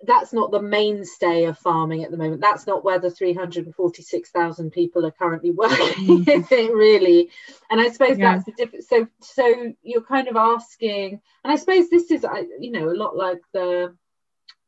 [0.04, 5.06] that's not the mainstay of farming at the moment that's not where the 346,000 people
[5.06, 7.30] are currently working is really
[7.70, 8.34] and i suppose Yeah.
[8.34, 12.26] that's the difference so so you're kind of asking and i suppose this is
[12.60, 13.96] you know a lot like the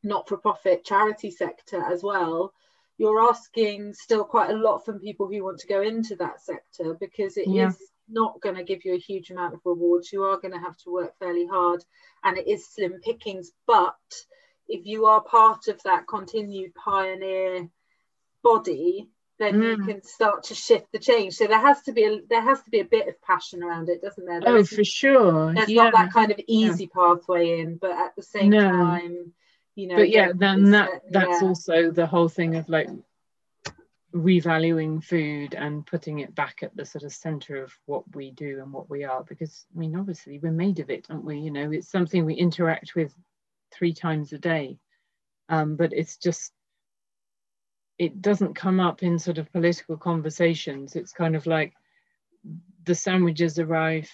[0.04, 2.52] not-for-profit charity sector as well
[2.96, 6.94] you're asking still quite a lot from people who want to go into that sector
[7.00, 7.72] because it is Yeah.
[8.08, 10.76] not going to give you a huge amount of rewards you are going to have
[10.78, 11.84] to work fairly hard
[12.22, 13.96] and it is slim pickings but
[14.68, 17.68] if you are part of that continued pioneer
[18.42, 19.86] body then you Mm.
[19.86, 22.70] can start to shift the change so there has to be a there has to
[22.70, 25.52] be a bit of passion around it doesn't there, There Oh, for sure.
[25.54, 25.84] there's yeah.
[25.84, 28.70] not that kind of easy pathway in but at the same No.
[28.70, 29.32] time
[29.74, 31.48] you know but yeah, then that that's yeah.
[31.48, 32.88] also the whole thing of like
[34.14, 38.60] revaluing food and putting it back at the sort of center of what we do
[38.62, 41.38] and what we are because i mean obviously we're made of it aren't we?
[41.38, 43.12] You know it's something we interact with
[43.74, 44.78] three times a day.
[45.48, 46.52] Um, but it's just
[47.98, 50.96] it doesn't come up in sort of political conversations.
[50.96, 51.74] It's kind of like
[52.84, 54.10] the sandwiches arrive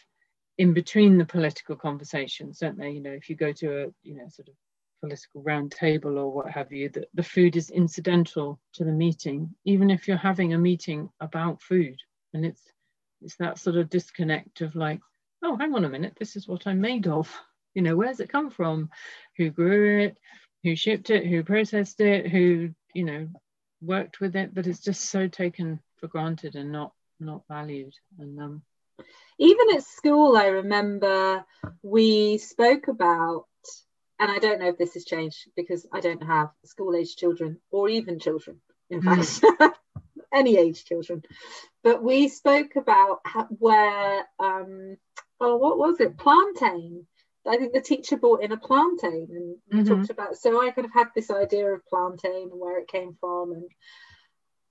[0.58, 2.90] in between the political conversations don't they?
[2.90, 4.54] You know if you go to a you know sort of
[5.00, 9.54] political round table or what have you, that the food is incidental to the meeting,
[9.64, 11.98] even if you're having a meeting about food.
[12.34, 12.62] And it's
[13.22, 15.00] it's that sort of disconnect of like,
[15.42, 17.32] oh, hang on a minute, this is what I'm made of.
[17.72, 18.90] You know, where's it come from?
[19.36, 20.18] Who grew it?
[20.64, 21.24] Who shipped it?
[21.24, 22.26] Who processed it?
[22.28, 23.28] Who, you know,
[23.80, 24.52] worked with it?
[24.52, 27.94] But it's just so taken for granted and not not valued.
[28.18, 28.62] And um
[29.38, 31.44] even at school, I remember
[31.82, 33.46] we spoke about
[34.20, 37.58] and I don't know if this has changed because I don't have school age children
[37.70, 39.40] or even children, in mm.
[39.58, 39.76] fact,
[40.34, 41.22] any age children.
[41.82, 44.98] But we spoke about how, where, um,
[45.40, 46.18] oh, what was it?
[46.18, 47.06] Plantain.
[47.48, 49.94] I think the teacher brought in a plantain and mm-hmm.
[49.94, 50.36] talked about.
[50.36, 53.64] So I kind of had this idea of plantain and where it came from, and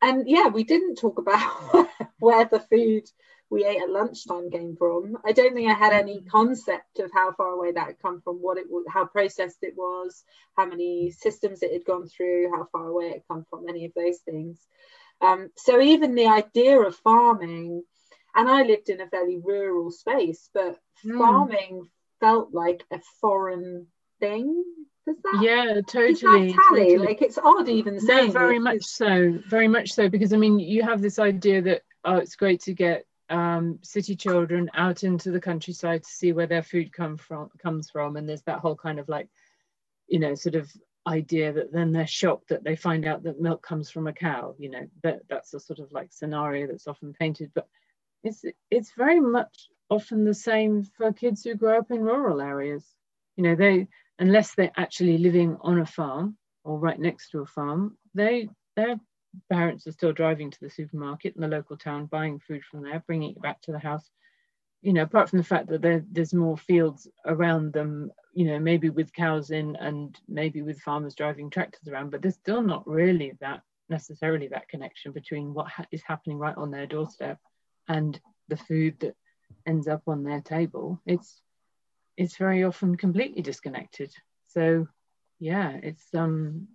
[0.04, 3.10] and yeah, we didn't talk about where the food
[3.50, 5.18] we ate at lunchtime came from.
[5.26, 6.30] I don't think I had any mm.
[6.30, 9.74] concept of how far away that had come from, what it was, how processed it
[9.76, 10.24] was,
[10.56, 13.86] how many systems it had gone through, how far away it had come from, any
[13.86, 14.60] of those things.
[15.22, 17.84] Um, so even the idea of farming,
[18.36, 21.18] and I lived in a fairly rural space, but mm.
[21.18, 23.88] farming felt like a foreign
[24.20, 24.64] thing.
[25.08, 26.98] Does that, yeah, totally, totally.
[26.98, 28.28] Like it's odd even saying.
[28.28, 31.82] No, very much so, very much so, because I mean, you have this idea that
[32.06, 36.48] oh, it's great to get um, city children out into the countryside to see where
[36.48, 38.16] their food come from comes from.
[38.16, 39.28] And there's that whole kind of like
[40.08, 40.72] you know sort of
[41.08, 44.54] idea that then they're shocked that they find out that milk comes from a cow
[44.60, 47.52] you know that that's a sort of like scenario that's often painted.
[47.54, 47.68] But
[48.24, 52.86] it's it's very much often the same for kids who grow up in rural areas.
[53.36, 53.88] You know they
[54.18, 59.00] unless they're actually living on a farm or right next to a farm they they're
[59.52, 63.04] parents are still driving to the supermarket in the local town, buying food from there,
[63.06, 64.10] bringing it back to the house.
[64.82, 68.60] You know, apart from the fact that there, there's more fields around them, you know,
[68.60, 72.88] maybe with cows in and maybe with farmers driving tractors around, but there's still not
[72.88, 77.40] really that necessarily that connection between what ha- is happening right on their doorstep
[77.88, 79.16] and the food that
[79.66, 81.02] ends up on their table.
[81.06, 81.42] It's
[82.18, 84.14] it's very often completely disconnected.
[84.48, 84.88] So
[85.40, 86.68] yeah, it's um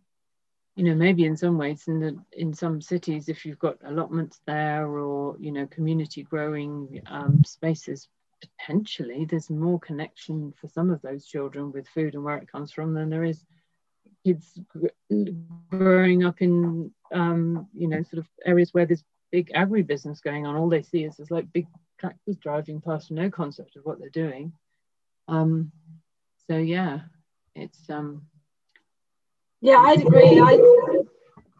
[0.76, 4.40] you know maybe in some ways in the in some cities if you've got allotments
[4.46, 8.08] there or you know community growing um, spaces
[8.40, 12.72] potentially there's more connection for some of those children with food and where it comes
[12.72, 13.44] from than there is
[14.24, 14.58] kids
[15.70, 20.54] growing up in um, you know sort of areas where there's big agribusiness going on.
[20.54, 21.66] All they see is there's like big
[21.98, 24.52] tractors driving past no concept of what they're doing.
[25.28, 25.72] Um,
[26.48, 27.00] so yeah
[27.54, 28.22] it's um
[29.64, 30.38] yeah, I'd agree.
[30.40, 30.60] I'd,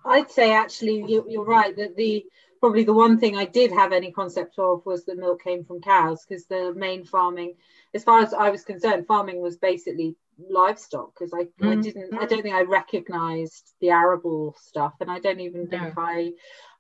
[0.05, 2.27] I'd say actually you, you're right that the
[2.61, 5.81] probably the one thing I did have any concept of was that milk came from
[5.81, 7.55] cows because the main farming,
[7.95, 10.17] as far as I was concerned, farming was basically
[10.51, 11.79] livestock because I, mm.
[11.79, 15.83] I didn't I don't think I recognized the arable stuff and I don't even think
[15.83, 15.93] no.
[15.97, 16.33] I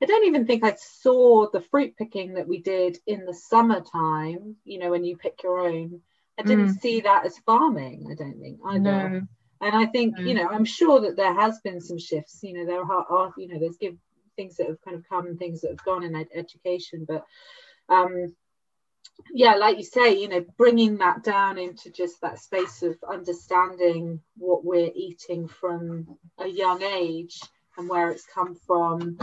[0.02, 4.56] I don't even think I saw the fruit picking that we did in the summertime
[4.64, 6.00] you know when you pick your own
[6.36, 6.80] I didn't mm.
[6.80, 9.20] see that as farming I don't think either no.
[9.60, 10.26] And I think, mm.
[10.26, 12.40] you know, I'm sure that there has been some shifts.
[12.42, 13.96] You know, there are, you know, there's give
[14.36, 17.24] things that have kind of come, and things that have gone in ed- education, but
[17.88, 18.34] um,
[19.32, 24.20] yeah, like you say, you know, bringing that down into just that space of understanding
[24.36, 27.40] what we're eating from a young age
[27.76, 29.18] and where it's come from,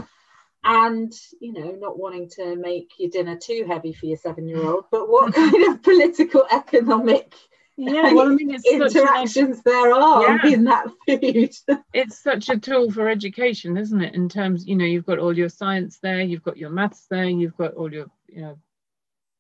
[0.64, 5.10] and you know, not wanting to make your dinner too heavy for your seven-year-old, but
[5.10, 7.34] what kind of political, economic
[7.82, 10.54] yeah well i mean it's interactions there are yeah.
[10.54, 11.54] in that food.
[11.94, 14.16] It's such a tool for education isn't it?
[14.16, 17.26] In terms you know you've got all your science there you've got your maths there
[17.26, 18.58] you've got all your you know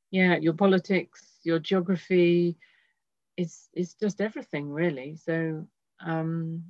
[0.09, 2.57] yeah your politics your geography.
[3.37, 5.15] It's it's just everything really.
[5.15, 5.67] So
[6.05, 6.63] um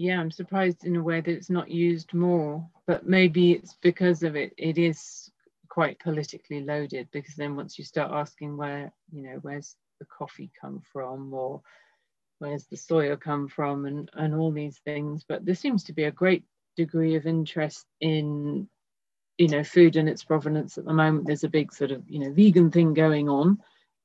[0.00, 4.22] yeah i'm surprised in a way that it's not used more but maybe it's because
[4.22, 5.30] of it it is
[5.68, 10.50] quite politically loaded because then once you start asking where you know where's the coffee
[10.60, 11.62] come from or
[12.40, 15.24] where's the soya come from and, and all these things.
[15.28, 16.44] But there seems to be a great
[16.76, 18.68] degree of interest in
[19.38, 21.26] you know food and its provenance at the moment.
[21.26, 23.58] There's a big sort of you know vegan thing going on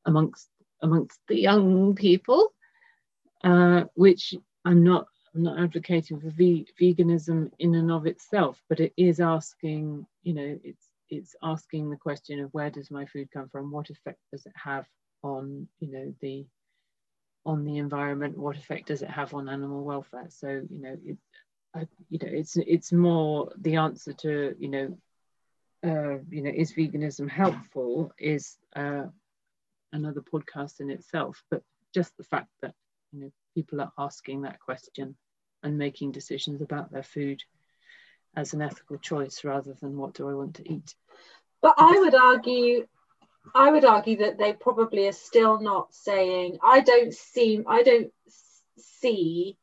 [0.06, 0.50] amongst
[0.82, 2.54] amongst the young people,
[3.44, 8.80] uh, which I'm not I'm not advocating for ve- veganism in and of itself, but
[8.80, 13.30] it is asking, you know, it's it's asking the question of where does my food
[13.32, 13.72] come from?
[13.72, 14.86] What effect does it have
[15.26, 16.45] on you know the
[17.45, 21.17] on the environment what effect does it have on animal welfare so you know it,
[22.09, 24.97] you know it's it's more the answer to you know
[25.84, 29.03] uh, you know is veganism helpful is uh,
[29.91, 31.61] another podcast in itself but
[31.93, 32.73] just the fact that
[33.11, 35.15] you know people are asking that question
[35.63, 37.41] and making decisions about their food
[38.36, 40.93] as an ethical choice rather than what do I want to eat.
[41.61, 42.86] But I would argue
[43.54, 48.12] I would argue that they probably are still not saying I don't see I don't
[48.78, 49.58] see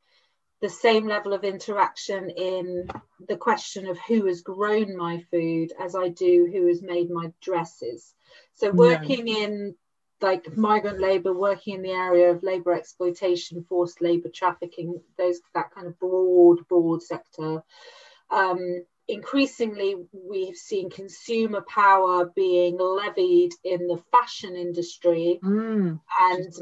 [0.60, 2.88] the same level of interaction in
[3.28, 7.32] the question of who has grown my food as I do who has made my
[7.40, 8.14] dresses.
[8.54, 9.32] So working no.
[9.32, 9.74] in
[10.20, 15.72] like migrant labor, working in the area of labor exploitation, forced labor trafficking, those that
[15.74, 17.62] kind of broad, broad sector.
[18.30, 25.38] Um, increasingly we have seen consumer power being levied in the fashion industry.
[25.42, 26.54] Mm, and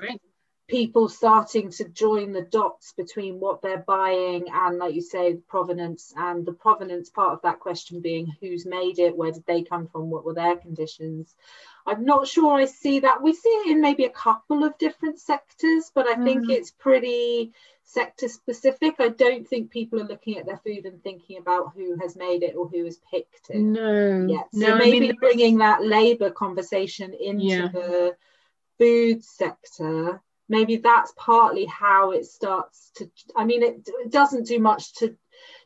[0.71, 6.15] people starting to join the dots between what they're buying and like you say provenance
[6.17, 9.89] and the provenance part of that question being who's made it where did they come
[9.89, 11.35] from what were their conditions.
[11.87, 13.21] I'm not sure i see that.
[13.21, 16.25] We see it in maybe a couple of different sectors but i mm.
[16.25, 17.53] think it's pretty
[17.83, 18.95] sector specific.
[19.01, 22.45] I don't think people are looking at their food and thinking about who has made
[22.45, 24.27] it or who has picked it no.
[24.29, 24.47] yet.
[24.55, 27.69] So no, maybe I mean, bringing that labor conversation into yeah.
[27.73, 28.17] the
[28.79, 34.59] food sector maybe that's partly how it starts to i mean it, it doesn't do
[34.59, 35.17] much to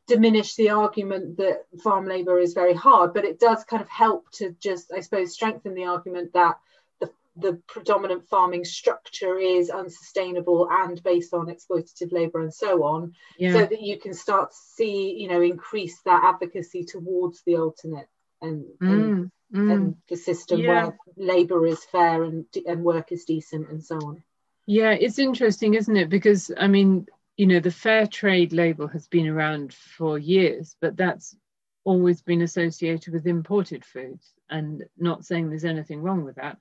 [0.07, 4.31] diminish the argument that farm labor is very hard but it does kind of help
[4.31, 6.57] to just i suppose strengthen the argument that
[7.01, 13.15] the, the predominant farming structure is unsustainable and based on exploitative labor and so on
[13.39, 13.53] yeah.
[13.53, 18.09] so that you can start to see you know increase that advocacy towards the alternate
[18.43, 19.73] and, mm, and, mm.
[19.73, 20.69] and the system yeah.
[20.69, 24.23] where labor is fair and, and work is decent and so on
[24.67, 26.09] yeah, it's interesting, isn't it?
[26.09, 27.07] Because I mean,
[27.37, 31.37] you know, the fair trade label has been around for years, but that's
[31.85, 36.57] always been associated with imported foods and not saying there's anything wrong with that.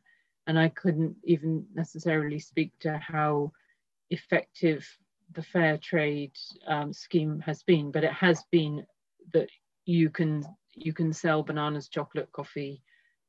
[0.48, 3.54] And I couldn't even necessarily speak to how
[4.10, 4.86] effective
[5.32, 6.34] the fair trade
[6.68, 8.86] um, scheme has been, but it has been
[9.34, 9.50] that
[9.86, 10.44] you can
[10.76, 12.82] you can sell bananas, chocolate, coffee,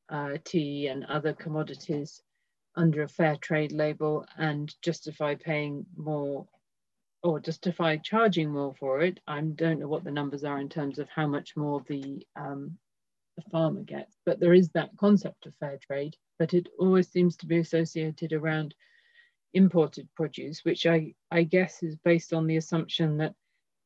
[0.09, 2.23] uh, tea, and other commodities
[2.77, 6.47] under a fair trade label and justify paying more
[7.23, 9.19] or justify charging more for it.
[9.27, 12.77] I don't know what the numbers are in terms of how much more the, um,
[13.37, 17.37] the farmer gets, but there is that concept of fair trade, but it always seems
[17.39, 18.75] to be associated around
[19.55, 23.35] imported produce, which I, I guess is based on the assumption that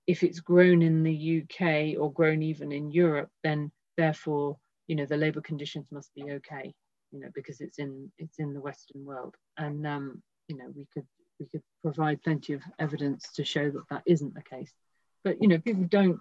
[0.07, 4.59] if it's grown in the UK or grown even in Europe, then therefore,
[4.89, 6.75] you know, the labour conditions must be okay
[7.13, 10.87] you know, because it's in it's in the Western world, and um, you know, we
[10.93, 11.07] could
[11.39, 14.73] we could provide plenty of evidence to show that that isn't the case.
[15.25, 16.21] But you know, people don't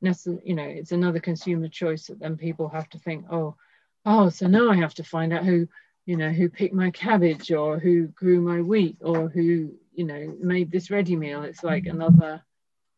[0.00, 3.56] necessarily, you know, it's another consumer choice that then people have to think, oh,
[4.04, 5.68] oh, so now I have to find out who,
[6.06, 10.36] you know, who picked my cabbage or who grew my wheat or who, you know,
[10.40, 11.42] made this ready meal.
[11.42, 12.42] It's like another,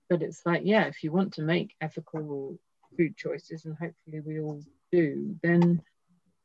[0.09, 2.59] but it's like, yeah, if you want to make ethical
[2.97, 5.83] food choices, and hopefully we all do, then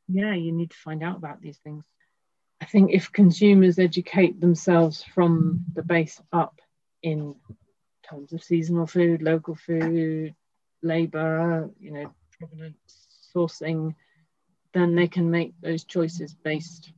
[0.08, 1.84] yeah, you need to find out about these things.
[2.60, 6.60] I think if consumers educate themselves from the base up
[7.02, 7.36] in
[8.08, 10.34] terms of seasonal food, local food,
[10.82, 13.94] labour, you know, provenance, sourcing,
[14.72, 16.92] then they can make those choices based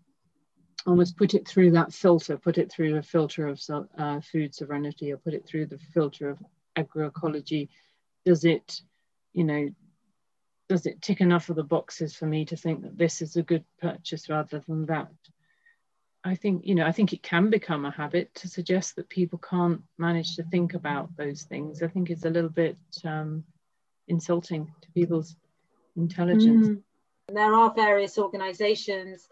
[0.87, 3.61] almost put it through that filter, put it through a filter of
[3.99, 6.39] uh, food sovereignty or put it through the filter of
[6.77, 7.69] agroecology.
[8.25, 8.81] Does it,
[9.33, 9.69] you know,
[10.71, 13.43] does it tick enough of the boxes for me to think that this is a
[13.43, 15.09] good purchase rather than that?
[16.23, 19.41] I think, you know, I think it can become a habit to suggest that people
[19.41, 21.83] can't manage to think about those things.
[21.83, 23.43] I think it's a little bit um,
[24.07, 25.35] insulting to people's
[25.97, 26.69] intelligence.
[26.69, 26.83] Mm.
[27.35, 29.27] There are various organizations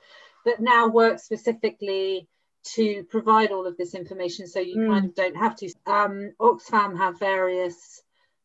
[0.44, 2.26] that now work specifically
[2.74, 4.88] to provide all of this information so you mm.
[4.88, 5.72] kind of don't have to.
[5.86, 8.02] Um, Oxfam have various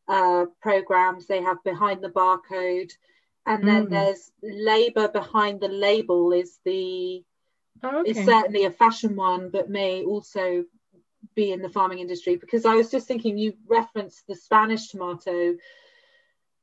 [0.08, 1.28] uh, programs.
[1.28, 2.92] They have behind the barcode,
[3.46, 3.90] and then mm.
[3.90, 7.24] there's labor behind the label is the
[7.84, 8.12] oh, okay.
[8.12, 10.66] is certainly a fashion one, but may also
[11.36, 12.36] be in the farming industry.
[12.36, 15.56] Because I was just thinking, you referenced the Spanish tomato.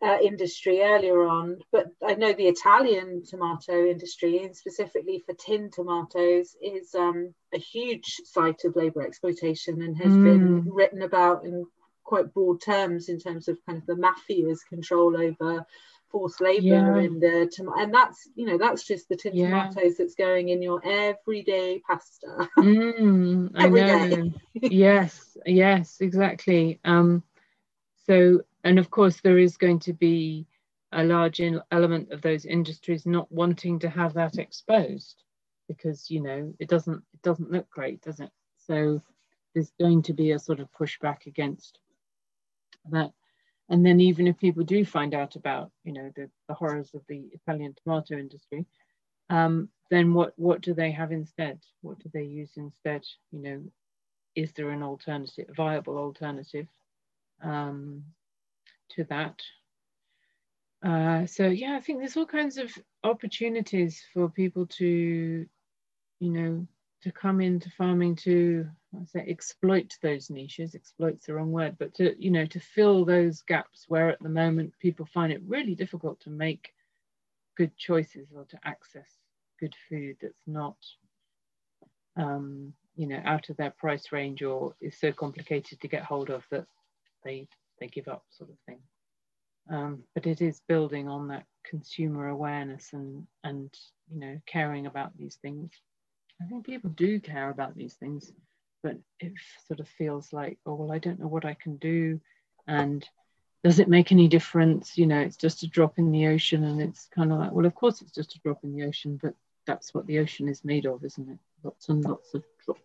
[0.02, 5.70] Uh, industry earlier on, but I know the Italian tomato industry, and specifically for tin
[5.70, 10.24] tomatoes, is um, a huge site of labour exploitation and has mm.
[10.24, 11.66] been written about in
[12.10, 15.64] quite broad terms in terms of kind of the mafia's control over
[16.10, 16.96] forced labor yeah.
[16.98, 19.68] and the tom- and that's you know that's just the tin yeah.
[19.68, 24.32] tomatoes that's going in your everyday pasta mm, Every I know.
[24.54, 27.22] yes yes exactly um
[28.08, 30.48] so and of course there is going to be
[30.90, 35.22] a large in- element of those industries not wanting to have that exposed
[35.68, 38.32] because you know it doesn't it doesn't look great does it
[38.66, 39.00] so
[39.54, 41.78] there's going to be a sort of pushback against
[42.90, 43.12] that.
[43.68, 47.02] And then even if people do find out about, you know, the, the horrors of
[47.08, 48.66] the Italian tomato industry,
[49.28, 51.60] um, then what, what do they have instead?
[51.82, 53.02] What do they use instead?
[53.30, 53.62] You know,
[54.34, 56.66] is there an alternative, viable alternative
[57.42, 58.04] um,
[58.90, 59.40] to that?
[60.84, 65.46] Uh, so yeah, I think there's all kinds of opportunities for people to,
[66.20, 66.66] you know,
[67.02, 70.74] to come into farming to I say exploit those niches.
[70.74, 74.28] Exploit's the wrong word, but to you know to fill those gaps where at the
[74.28, 76.72] moment people find it really difficult to make
[77.56, 79.08] good choices or to access
[79.58, 80.76] good food that's not
[82.16, 86.30] um, you know out of their price range or is so complicated to get hold
[86.30, 86.66] of that
[87.24, 87.46] they
[87.78, 88.80] they give up sort of thing.
[89.70, 93.72] Um, but it is building on that consumer awareness and and
[94.12, 95.70] you know caring about these things.
[96.40, 98.32] I think people do care about these things,
[98.82, 99.32] but it
[99.66, 102.20] sort of feels like, oh, well, I don't know what I can do.
[102.66, 103.06] And
[103.62, 104.96] does it make any difference?
[104.96, 106.64] You know, it's just a drop in the ocean.
[106.64, 109.18] And it's kind of like, well, of course it's just a drop in the ocean,
[109.22, 109.34] but
[109.66, 111.38] that's what the ocean is made of, isn't it?
[111.62, 112.80] Lots and lots of drops.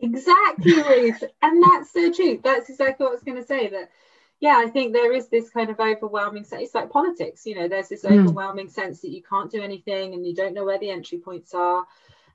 [0.00, 1.22] Exactly, Ruth.
[1.42, 2.40] and that's so true.
[2.42, 3.68] That's exactly what I was going to say.
[3.68, 3.88] That,
[4.40, 6.62] yeah, I think there is this kind of overwhelming sense.
[6.64, 8.18] It's like politics, you know, there's this mm.
[8.18, 11.54] overwhelming sense that you can't do anything and you don't know where the entry points
[11.54, 11.86] are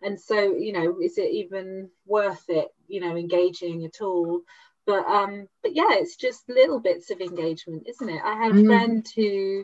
[0.01, 4.41] and so you know is it even worth it you know engaging at all
[4.85, 8.55] but um but yeah it's just little bits of engagement isn't it i had a
[8.55, 8.65] mm.
[8.65, 9.63] friend who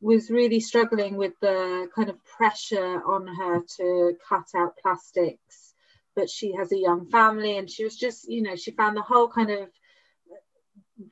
[0.00, 5.74] was really struggling with the kind of pressure on her to cut out plastics
[6.14, 9.02] but she has a young family and she was just you know she found the
[9.02, 9.68] whole kind of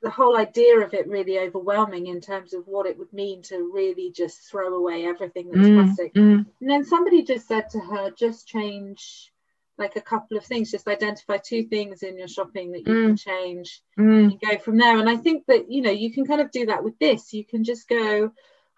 [0.02, 3.70] the whole idea of it really overwhelming in terms of what it would mean to
[3.72, 6.14] really just throw away everything that's mm, plastic.
[6.14, 6.46] Mm.
[6.60, 9.32] And then somebody just said to her, just change
[9.78, 13.06] like a couple of things, just identify two things in your shopping that you mm.
[13.06, 14.30] can change mm.
[14.30, 14.98] and go from there.
[14.98, 17.32] And I think that, you know, you can kind of do that with this.
[17.32, 18.30] You can just go,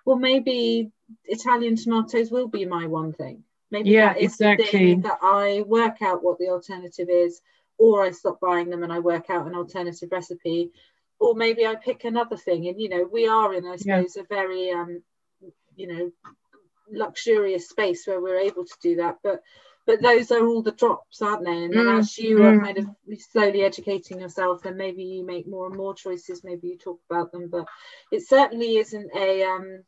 [0.04, 0.92] well, maybe
[1.24, 3.42] Italian tomatoes will be my one thing.
[3.70, 4.64] Maybe yeah, that is exactly.
[4.64, 7.40] the thing that I work out what the alternative is,
[7.78, 10.70] or I stop buying them and I work out an alternative recipe
[11.22, 12.66] or maybe I pick another thing.
[12.68, 14.22] And you know, we are in, I suppose, yeah.
[14.22, 15.02] a very um,
[15.76, 16.10] you know,
[16.90, 19.18] luxurious space where we're able to do that.
[19.22, 19.42] But
[19.86, 21.64] but those are all the drops, aren't they?
[21.64, 22.44] And then mm, as you mm.
[22.44, 22.86] are kind of
[23.18, 26.44] slowly educating yourself, then maybe you make more and more choices.
[26.44, 27.66] Maybe you talk about them, but
[28.12, 29.82] it certainly isn't a um,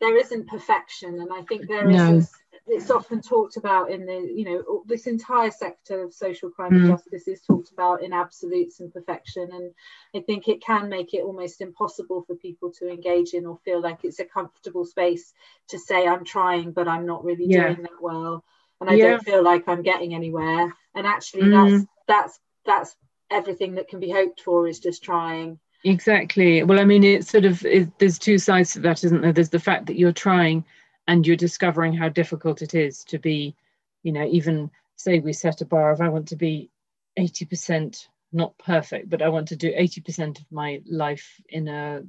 [0.00, 2.16] there isn't perfection, and I think there no.
[2.16, 2.30] is
[2.70, 6.88] it's often talked about in the you know this entire sector of social climate mm.
[6.88, 9.72] justice is talked about in absolutes and perfection and
[10.14, 13.80] i think it can make it almost impossible for people to engage in or feel
[13.80, 15.32] like it's a comfortable space
[15.68, 17.68] to say i'm trying but i'm not really yeah.
[17.68, 18.44] doing that well
[18.80, 19.10] and i yeah.
[19.10, 21.52] don't feel like i'm getting anywhere and actually mm.
[21.60, 22.96] that's that's that's
[23.30, 27.44] everything that can be hoped for is just trying exactly well i mean it's sort
[27.44, 30.64] of it, there's two sides to that isn't there there's the fact that you're trying
[31.06, 33.54] and you're discovering how difficult it is to be
[34.02, 36.70] you know even say we set a bar of i want to be
[37.18, 42.02] 80% not perfect but i want to do 80% of my life in a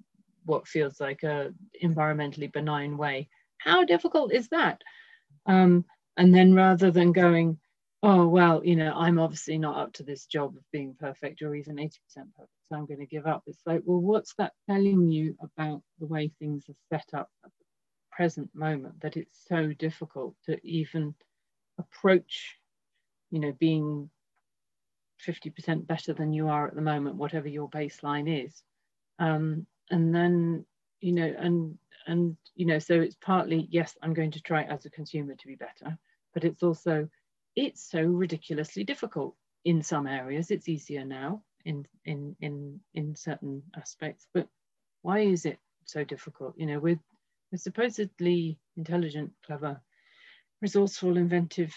[0.45, 3.29] what feels like a environmentally benign way.
[3.57, 4.81] How difficult is that?
[5.45, 5.85] Um,
[6.17, 7.57] and then rather than going
[8.03, 11.53] oh well you know i'm obviously not up to this job of being perfect or
[11.55, 15.07] even 80% perfect so i'm going to give up it's like well what's that telling
[15.07, 17.29] you about the way things are set up
[18.11, 21.15] present moment that it's so difficult to even
[21.77, 22.57] approach
[23.29, 24.09] you know being
[25.27, 28.63] 50% better than you are at the moment whatever your baseline is.
[29.19, 30.65] Um, and then
[30.99, 34.85] you know and and you know so it's partly yes i'm going to try as
[34.85, 35.97] a consumer to be better
[36.33, 37.07] but it's also
[37.55, 39.35] it's so ridiculously difficult
[39.65, 40.51] in some areas.
[40.51, 44.47] It's easier now in in in in certain aspects but
[45.03, 46.55] why is it so difficult?
[46.57, 46.99] You know with
[47.57, 49.81] supposedly intelligent, clever,
[50.61, 51.75] resourceful, inventive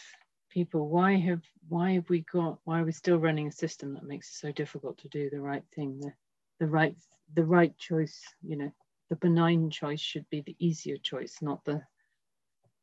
[0.50, 0.88] people.
[0.88, 4.30] Why have why have we got why are we still running a system that makes
[4.30, 6.12] it so difficult to do the right thing, the
[6.60, 6.96] the right
[7.34, 8.22] the right choice?
[8.42, 8.72] You know,
[9.10, 11.82] the benign choice should be the easier choice, not the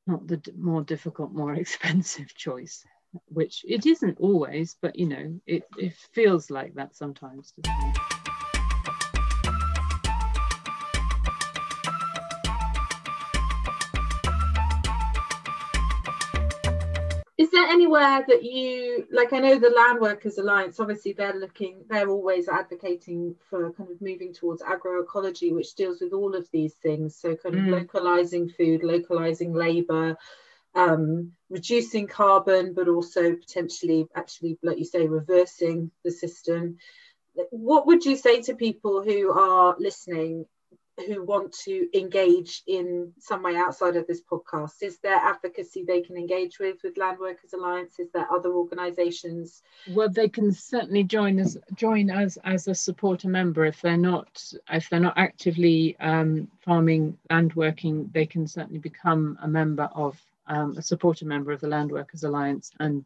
[0.07, 2.83] not the more difficult, more expensive choice,
[3.27, 7.53] which it isn't always, but you know, it, it feels like that sometimes.
[17.71, 19.33] Anywhere that you like?
[19.33, 24.01] I know the Land Workers Alliance, obviously, they're looking, they're always advocating for kind of
[24.01, 27.15] moving towards agroecology, which deals with all of these things.
[27.15, 27.71] So, kind of mm.
[27.71, 30.17] localizing food, localizing labor,
[30.75, 36.77] um, reducing carbon, but also potentially, actually, like you say, reversing the system.
[37.49, 40.45] What would you say to people who are listening
[41.05, 44.81] who want to engage in some way outside of this podcast?
[44.81, 47.99] Is there advocacy they can engage with with Land Workers Alliance?
[47.99, 49.61] Is there other organisations?
[49.89, 54.43] Well, they can certainly join us join us as a supporter member if they're not
[54.69, 58.09] if they're not actively um, farming land working.
[58.13, 62.23] They can certainly become a member of um, a supporter member of the Land Workers
[62.23, 63.05] Alliance and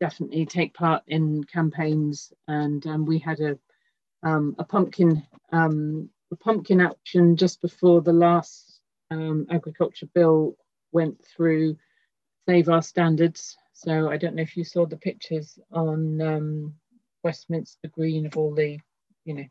[0.00, 2.32] definitely take part in campaigns.
[2.48, 3.58] And um, we had a
[4.24, 5.22] um, a pumpkin
[5.52, 10.56] um, a pumpkin action just before the last um, agriculture bill
[10.92, 11.76] went through
[12.48, 13.56] Save Our Standards.
[13.72, 16.74] So I don't know if you saw the pictures on um,
[17.22, 18.78] Westminster Green of all the,
[19.24, 19.44] you know,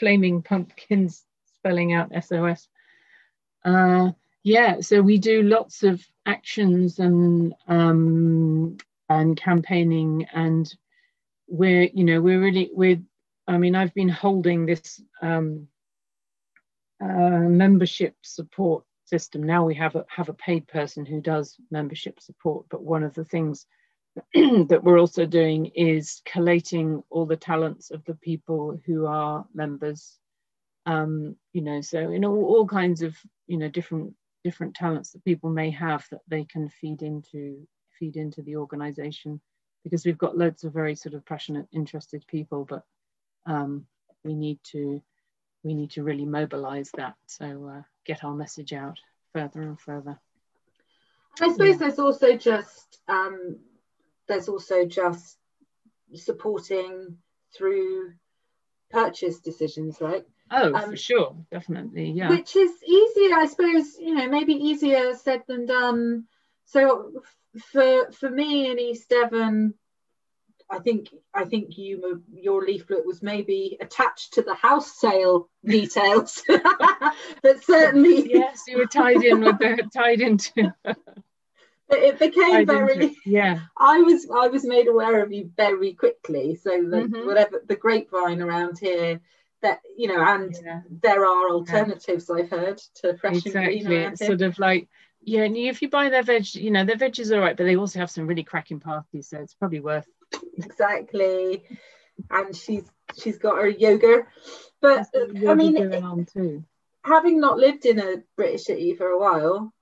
[0.00, 1.24] flaming pumpkins
[1.58, 2.68] spelling out SOS.
[3.64, 4.10] Uh,
[4.42, 8.76] yeah, so we do lots of actions and um,
[9.08, 10.72] and campaigning, and
[11.48, 13.00] we're you know we're really we're.
[13.46, 15.68] I mean, I've been holding this um,
[17.02, 19.42] uh, membership support system.
[19.42, 23.14] Now we have a, have a paid person who does membership support, but one of
[23.14, 23.66] the things
[24.34, 30.18] that we're also doing is collating all the talents of the people who are members.
[30.86, 35.24] Um, you know, so in all, all kinds of you know different different talents that
[35.24, 37.66] people may have that they can feed into
[37.98, 39.40] feed into the organization
[39.84, 42.84] because we've got loads of very sort of passionate interested people but
[43.46, 43.84] um,
[44.24, 45.02] we need to
[45.62, 47.14] we need to really mobilize that.
[47.26, 48.98] So uh, get our message out
[49.32, 50.18] further and further.
[51.40, 51.76] I suppose yeah.
[51.76, 53.58] there's also just um,
[54.26, 55.38] there's also just
[56.14, 57.16] supporting
[57.56, 58.12] through
[58.90, 60.24] purchase decisions, right?
[60.50, 62.30] Oh, um, for sure, definitely, yeah.
[62.30, 63.98] Which is easier, I suppose.
[63.98, 66.24] You know, maybe easier said than done.
[66.64, 67.22] So
[67.72, 69.74] for for me in East Devon,
[70.70, 76.42] I think I think you your leaflet was maybe attached to the house sale details,
[77.42, 80.74] but certainly yes, you were tied in with the tied into.
[81.88, 83.60] it became very yeah.
[83.78, 87.26] I was I was made aware of you very quickly, so that mm-hmm.
[87.26, 89.20] whatever the grapevine around here
[89.62, 90.82] that you know, and yeah.
[90.90, 92.36] there are alternatives yeah.
[92.36, 93.78] I've heard to fresh exactly.
[93.78, 94.00] and green.
[94.00, 94.88] It's sort of like
[95.22, 97.76] yeah, if you buy their veg, you know, their veg is all right, but they
[97.76, 100.06] also have some really cracking parties, so it's probably worth
[100.56, 101.64] exactly.
[102.30, 102.84] And she's
[103.16, 104.26] she's got her yoga,
[104.80, 105.06] but
[105.46, 106.64] I mean,
[107.04, 109.72] having not lived in a British city for a while,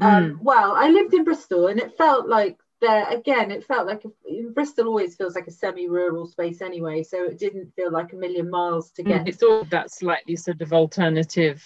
[0.00, 0.04] mm.
[0.04, 3.52] um, well, I lived in Bristol, and it felt like there again.
[3.52, 7.74] It felt like a, Bristol always feels like a semi-rural space anyway, so it didn't
[7.74, 9.24] feel like a million miles to get.
[9.24, 11.62] Mm, it's all that slightly sort of alternative,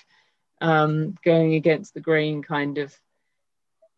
[0.60, 2.94] um, going against the grain kind of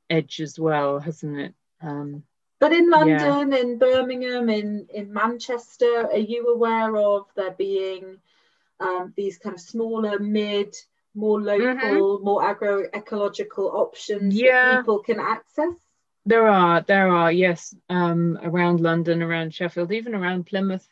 [0.09, 1.55] edge as well, hasn't it?
[1.83, 2.23] Um,
[2.61, 3.59] but in London, yeah.
[3.59, 8.19] in Birmingham, in, in Manchester, are you aware of there being
[8.81, 10.75] um, these kind of smaller, mid,
[11.15, 12.25] more local, mm-hmm.
[12.25, 14.73] more agroecological options yeah.
[14.73, 15.75] that people can access?
[16.27, 20.89] There are, there are, yes, um, around London, around Sheffield, even around Plymouth.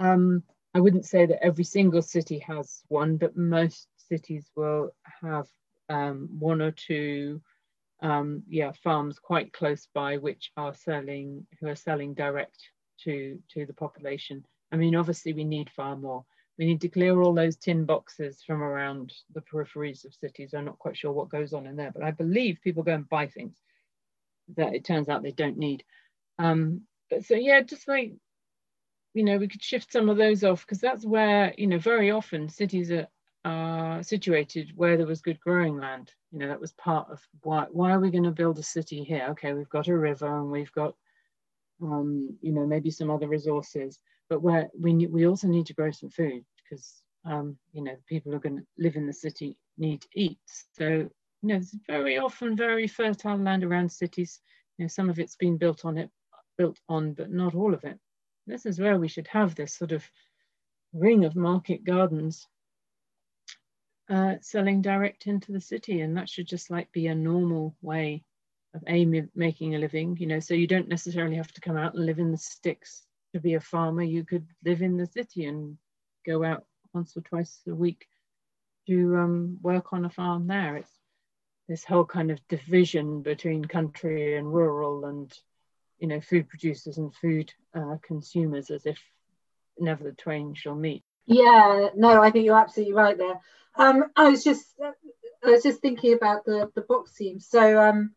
[0.00, 0.42] Um,
[0.74, 4.90] I wouldn't say that every single city has one, but most cities will
[5.22, 5.46] have
[5.88, 7.40] um, one or two
[8.04, 12.58] um, yeah, farms quite close by which are selling, who are selling direct
[13.02, 14.44] to, to the population.
[14.70, 16.24] I mean, obviously we need far more.
[16.58, 20.52] We need to clear all those tin boxes from around the peripheries of cities.
[20.52, 23.08] I'm not quite sure what goes on in there, but I believe people go and
[23.08, 23.56] buy things
[24.56, 25.82] that it turns out they don't need.
[26.38, 28.12] Um, but so yeah, just like,
[29.14, 32.10] you know, we could shift some of those off because that's where, you know, very
[32.10, 33.08] often cities are,
[33.46, 36.12] are situated where there was good growing land.
[36.34, 39.04] You know, that was part of why, why are we going to build a city
[39.04, 39.28] here?
[39.30, 40.96] Okay, we've got a river and we've got,
[41.80, 45.92] um, you know, maybe some other resources, but where we, we also need to grow
[45.92, 49.56] some food because, um, you know, people who are going to live in the city
[49.78, 50.40] need to eat.
[50.72, 51.08] So, you
[51.42, 54.40] know, there's very often very fertile land around cities.
[54.76, 56.10] You know, some of it's been built on it,
[56.58, 58.00] built on, but not all of it.
[58.48, 60.04] This is where we should have this sort of
[60.92, 62.48] ring of market gardens
[64.10, 68.24] uh, selling direct into the city, and that should just like be a normal way
[68.74, 68.82] of
[69.34, 70.16] making a living.
[70.18, 73.06] You know, so you don't necessarily have to come out and live in the sticks
[73.32, 74.02] to be a farmer.
[74.02, 75.78] You could live in the city and
[76.26, 78.06] go out once or twice a week
[78.86, 80.76] to um, work on a farm there.
[80.76, 80.92] It's
[81.68, 85.32] this whole kind of division between country and rural, and
[85.98, 88.98] you know, food producers and food uh, consumers, as if
[89.78, 91.04] never the twain shall meet.
[91.26, 93.40] Yeah, no, I think you're absolutely right there.
[93.76, 97.40] Um, I was just I was just thinking about the the box team.
[97.40, 98.14] So um,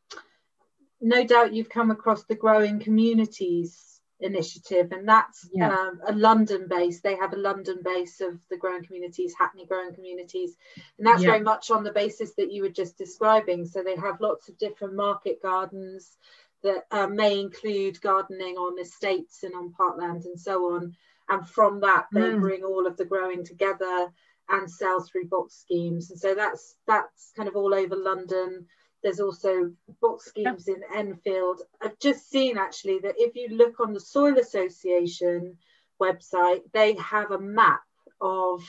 [1.01, 3.87] no doubt you've come across the growing communities
[4.19, 5.69] initiative and that's yeah.
[5.69, 9.93] um, a london base they have a london base of the growing communities hackney growing
[9.93, 10.55] communities
[10.97, 11.29] and that's yeah.
[11.29, 14.57] very much on the basis that you were just describing so they have lots of
[14.57, 16.17] different market gardens
[16.63, 20.95] that uh, may include gardening on estates and on parkland and so on
[21.29, 22.39] and from that they mm.
[22.39, 24.11] bring all of the growing together
[24.49, 28.65] and sell through box schemes and so that's that's kind of all over london
[29.03, 29.71] there's also
[30.01, 31.61] box schemes in Enfield.
[31.81, 35.57] I've just seen actually that if you look on the Soil Association
[36.01, 37.83] website, they have a map
[38.19, 38.63] of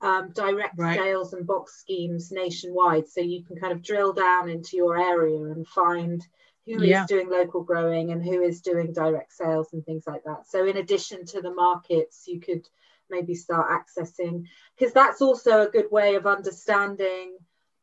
[0.00, 0.98] um, direct right.
[0.98, 3.06] sales and box schemes nationwide.
[3.08, 6.26] So you can kind of drill down into your area and find
[6.66, 7.02] who yeah.
[7.02, 10.46] is doing local growing and who is doing direct sales and things like that.
[10.48, 12.66] So in addition to the markets, you could
[13.10, 14.44] maybe start accessing
[14.78, 17.36] because that's also a good way of understanding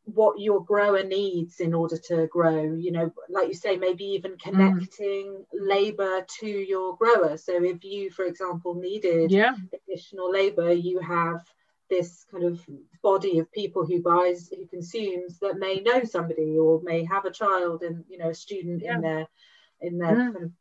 [0.05, 4.31] what your grower needs in order to grow you know like you say maybe even
[4.31, 4.39] mm.
[4.39, 5.43] connecting mm.
[5.53, 9.53] labor to your grower so if you for example needed yeah.
[9.73, 11.41] additional labor you have
[11.89, 12.59] this kind of
[13.01, 17.31] body of people who buys who consumes that may know somebody or may have a
[17.31, 18.95] child and you know a student yeah.
[18.95, 19.27] in their
[19.81, 20.33] in their mm.
[20.33, 20.51] kind of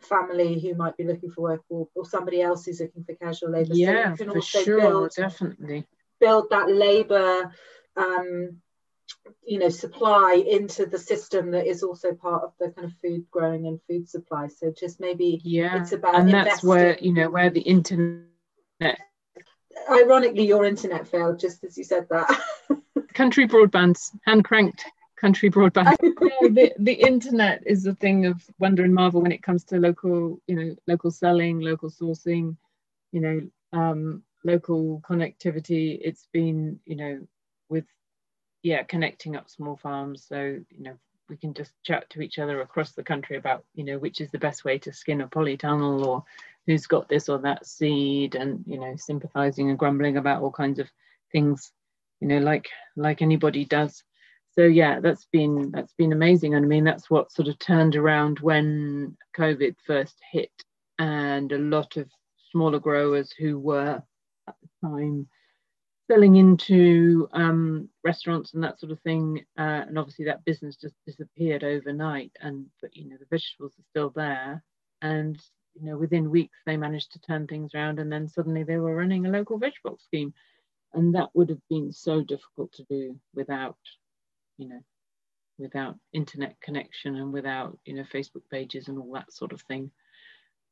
[0.00, 3.50] family who might be looking for work or, or somebody else who's looking for casual
[3.50, 5.86] labor yeah so for sure build, definitely
[6.20, 7.52] build that labor
[7.96, 8.56] um,
[9.44, 13.24] you know supply into the system that is also part of the kind of food
[13.30, 16.68] growing and food supply so just maybe yeah it's about and that's investing.
[16.68, 18.26] where you know where the internet
[19.90, 22.42] ironically your internet failed just as you said that.
[23.14, 24.84] Country broadbands hand cranked
[25.16, 25.96] country broadband.
[26.02, 29.78] Yeah, the, the internet is a thing of wonder and marvel when it comes to
[29.78, 32.56] local you know local selling local sourcing
[33.12, 33.40] you know
[33.72, 35.98] um, local connectivity.
[36.02, 37.20] It's been you know
[37.68, 37.84] with
[38.62, 40.24] yeah, connecting up small farms.
[40.26, 40.36] So,
[40.70, 40.94] you know,
[41.28, 44.30] we can just chat to each other across the country about, you know, which is
[44.30, 46.24] the best way to skin a polytunnel or
[46.66, 50.78] who's got this or that seed and, you know, sympathizing and grumbling about all kinds
[50.78, 50.88] of
[51.32, 51.72] things,
[52.20, 54.02] you know, like like anybody does.
[54.52, 56.54] So yeah, that's been that's been amazing.
[56.54, 60.52] And I mean, that's what sort of turned around when COVID first hit
[60.98, 62.08] and a lot of
[62.50, 64.02] smaller growers who were
[64.46, 65.26] at the time
[66.10, 69.42] selling into um, restaurants and that sort of thing.
[69.58, 72.32] Uh, and obviously that business just disappeared overnight.
[72.40, 74.62] And but you know the vegetables are still there,
[75.00, 75.40] and
[75.74, 78.94] you know within weeks they managed to turn things around, and then suddenly they were
[78.94, 80.32] running a local veg box scheme,
[80.94, 83.78] and that would have been so difficult to do without,
[84.58, 84.80] you know,
[85.58, 89.90] without internet connection and without you know Facebook pages and all that sort of thing.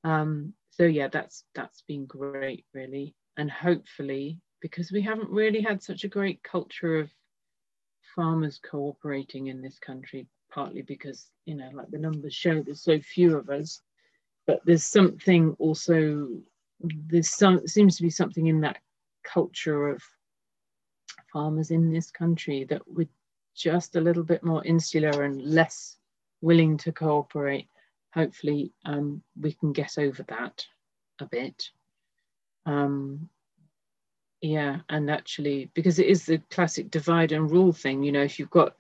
[0.05, 5.83] Um, so yeah, that's that's been great, really, and hopefully because we haven't really had
[5.83, 7.11] such a great culture of
[8.15, 12.99] farmers cooperating in this country, partly because, you know, like the numbers show, there's so
[13.01, 13.81] few of us.
[14.51, 16.27] But there's something also,
[16.81, 18.79] there's some, seems to be something in that
[19.23, 20.03] culture of
[21.33, 23.07] farmers in this country that we're
[23.55, 25.99] just a little bit more insular and less
[26.41, 27.69] willing to cooperate.
[28.13, 30.67] Hopefully, um, we can get over that
[31.21, 31.71] a bit.
[32.67, 33.29] Um,
[34.41, 38.39] yeah and actually because it is the classic divide and rule thing you know if
[38.39, 38.75] you've got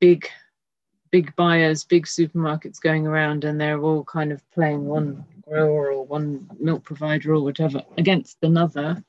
[0.00, 0.28] big
[1.10, 6.04] big buyers big supermarkets going around and they're all kind of playing one grower or
[6.04, 9.02] one milk provider or whatever against another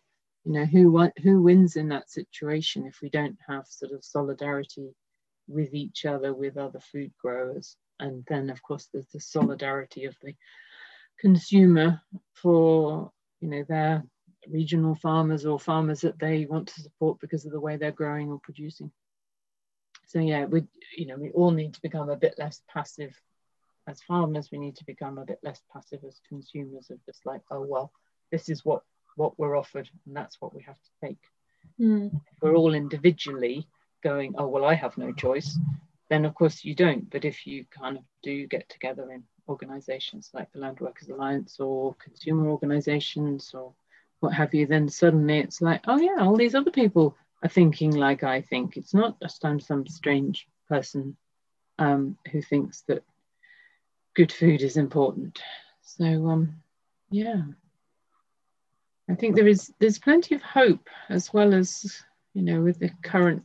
[0.45, 4.93] you know who who wins in that situation if we don't have sort of solidarity
[5.47, 10.15] with each other with other food growers and then of course there's the solidarity of
[10.21, 10.33] the
[11.19, 12.01] consumer
[12.33, 14.03] for you know their
[14.49, 18.29] regional farmers or farmers that they want to support because of the way they're growing
[18.29, 18.91] or producing.
[20.07, 20.63] So yeah, we
[20.95, 23.13] you know we all need to become a bit less passive
[23.87, 24.49] as farmers.
[24.51, 27.91] We need to become a bit less passive as consumers of just like oh well,
[28.31, 28.83] this is what
[29.15, 31.19] what we're offered and that's what we have to take.
[31.81, 32.21] Mm.
[32.41, 33.67] we're all individually
[34.01, 35.59] going oh well I have no choice,
[36.09, 37.09] then of course you don't.
[37.09, 41.59] But if you kind of do get together in organizations like the Land Workers Alliance
[41.59, 43.73] or consumer organizations or
[44.21, 47.91] what have you, then suddenly it's like, oh yeah, all these other people are thinking
[47.91, 48.77] like I think.
[48.77, 51.15] It's not just I'm some strange person
[51.79, 53.03] um, who thinks that
[54.15, 55.39] good food is important.
[55.83, 56.55] So um,
[57.09, 57.41] yeah,
[59.09, 62.01] I think there is there's plenty of hope as well as
[62.33, 63.43] you know with the current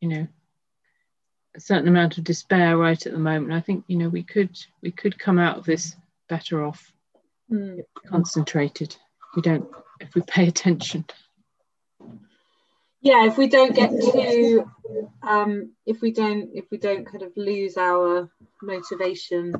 [0.00, 0.26] you know
[1.56, 3.52] a certain amount of despair right at the moment.
[3.52, 5.96] I think you know we could we could come out of this
[6.28, 6.92] better off,
[7.50, 7.80] mm.
[8.06, 8.94] concentrated
[9.34, 9.68] we don't
[10.00, 11.04] if we pay attention
[13.00, 14.70] yeah if we don't get to
[15.22, 18.30] um, if we don't if we don't kind of lose our
[18.62, 19.54] motivation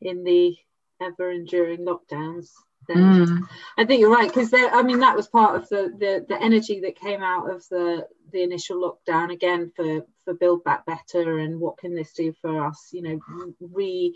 [0.00, 0.56] in the
[1.00, 2.50] ever enduring lockdowns
[2.88, 3.48] then mm.
[3.76, 6.80] I think you're right because I mean that was part of the, the the energy
[6.80, 11.60] that came out of the the initial lockdown again for for build back better and
[11.60, 13.18] what can this do for us you know
[13.60, 14.14] re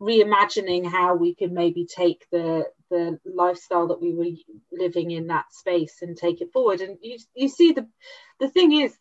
[0.00, 4.26] reimagining how we can maybe take the the lifestyle that we were
[4.70, 6.82] living in that space and take it forward.
[6.82, 7.88] And you you see the
[8.38, 8.96] the thing is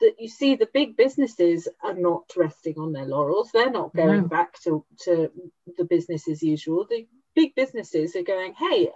[0.00, 3.50] that you see the big businesses are not resting on their laurels.
[3.52, 4.28] They're not going no.
[4.28, 5.30] back to to
[5.78, 6.86] the business as usual
[7.34, 8.90] big businesses are going, hey,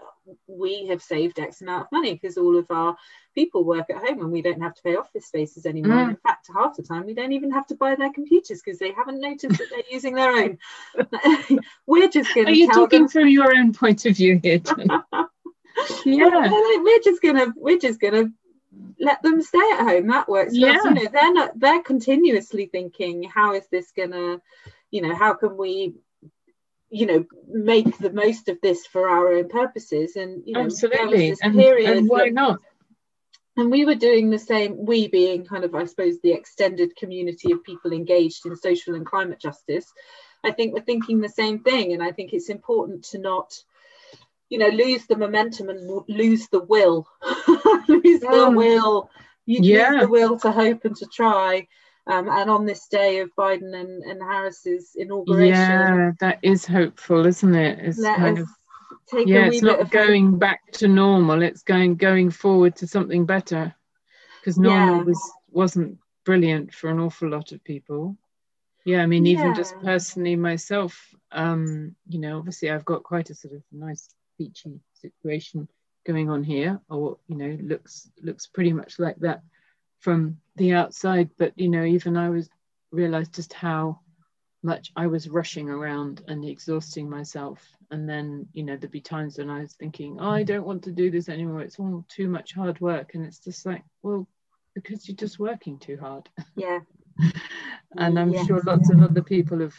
[0.47, 2.97] we have saved X amount of money because all of our
[3.35, 6.07] people work at home and we don't have to pay office spaces anymore.
[6.07, 6.11] Mm.
[6.11, 8.93] In fact, half the time we don't even have to buy their computers because they
[8.93, 10.59] haven't noticed that they're using their own.
[11.87, 12.53] we're just going to.
[12.53, 13.09] Are you talking them...
[13.09, 14.61] from your own point of view here?
[16.05, 18.27] yeah, we're just gonna we're just gonna
[18.99, 20.07] let them stay at home.
[20.09, 20.55] That works.
[20.55, 20.79] Yeah.
[20.85, 21.59] you know, they're not.
[21.59, 24.41] They're continuously thinking, how is this gonna,
[24.91, 25.95] you know, how can we
[26.95, 30.15] you know make the most of this for our own purposes.
[30.15, 31.35] And you know absolutely.
[31.43, 32.61] and, and, why not?
[33.57, 37.51] And we were doing the same we being kind of i suppose the extended community
[37.51, 39.93] of people engaged in social and climate justice.
[40.45, 41.93] I think we're thinking the same thing.
[41.93, 43.53] And i think it's important to not
[44.49, 47.09] you know lose the momentum and lose the will.
[47.89, 48.57] Lose the mm.
[48.57, 49.11] will.
[49.47, 49.91] You yeah.
[49.91, 51.67] lose the will to hope and to try
[52.07, 55.55] um, and on this day of Biden and, and Harris's inauguration.
[55.55, 57.79] Yeah, that is hopeful, isn't it?
[57.81, 58.49] It's kind of
[59.13, 60.41] yeah, it's not going hope.
[60.41, 61.43] back to normal.
[61.43, 63.75] It's going going forward to something better,
[64.41, 65.03] because normal yeah.
[65.03, 68.17] was wasn't brilliant for an awful lot of people.
[68.85, 69.55] Yeah, I mean, even yeah.
[69.55, 74.81] just personally myself, um, you know, obviously I've got quite a sort of nice beachy
[75.01, 75.69] situation
[76.05, 79.43] going on here, or you know, looks looks pretty much like that
[80.01, 82.49] from the outside, but you know, even I was
[82.91, 84.01] realized just how
[84.65, 87.61] much I was rushing around and exhausting myself.
[87.91, 90.83] And then, you know, there'd be times when I was thinking, oh, I don't want
[90.85, 91.61] to do this anymore.
[91.61, 93.15] It's all too much hard work.
[93.15, 94.27] And it's just like, well,
[94.75, 96.29] because you're just working too hard.
[96.57, 96.81] Yeah.
[97.99, 98.47] and I'm yes.
[98.47, 99.77] sure lots of other people have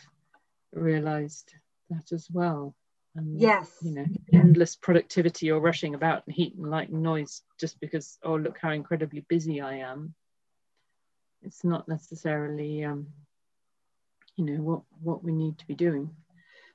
[0.71, 1.51] realized
[1.89, 2.75] that as well.
[3.15, 3.71] And, yes.
[3.81, 8.19] You know, endless productivity or rushing about and heat and light and noise just because,
[8.23, 10.13] oh, look how incredibly busy I am.
[11.43, 13.07] It's not necessarily, um,
[14.35, 16.09] you know, what, what we need to be doing.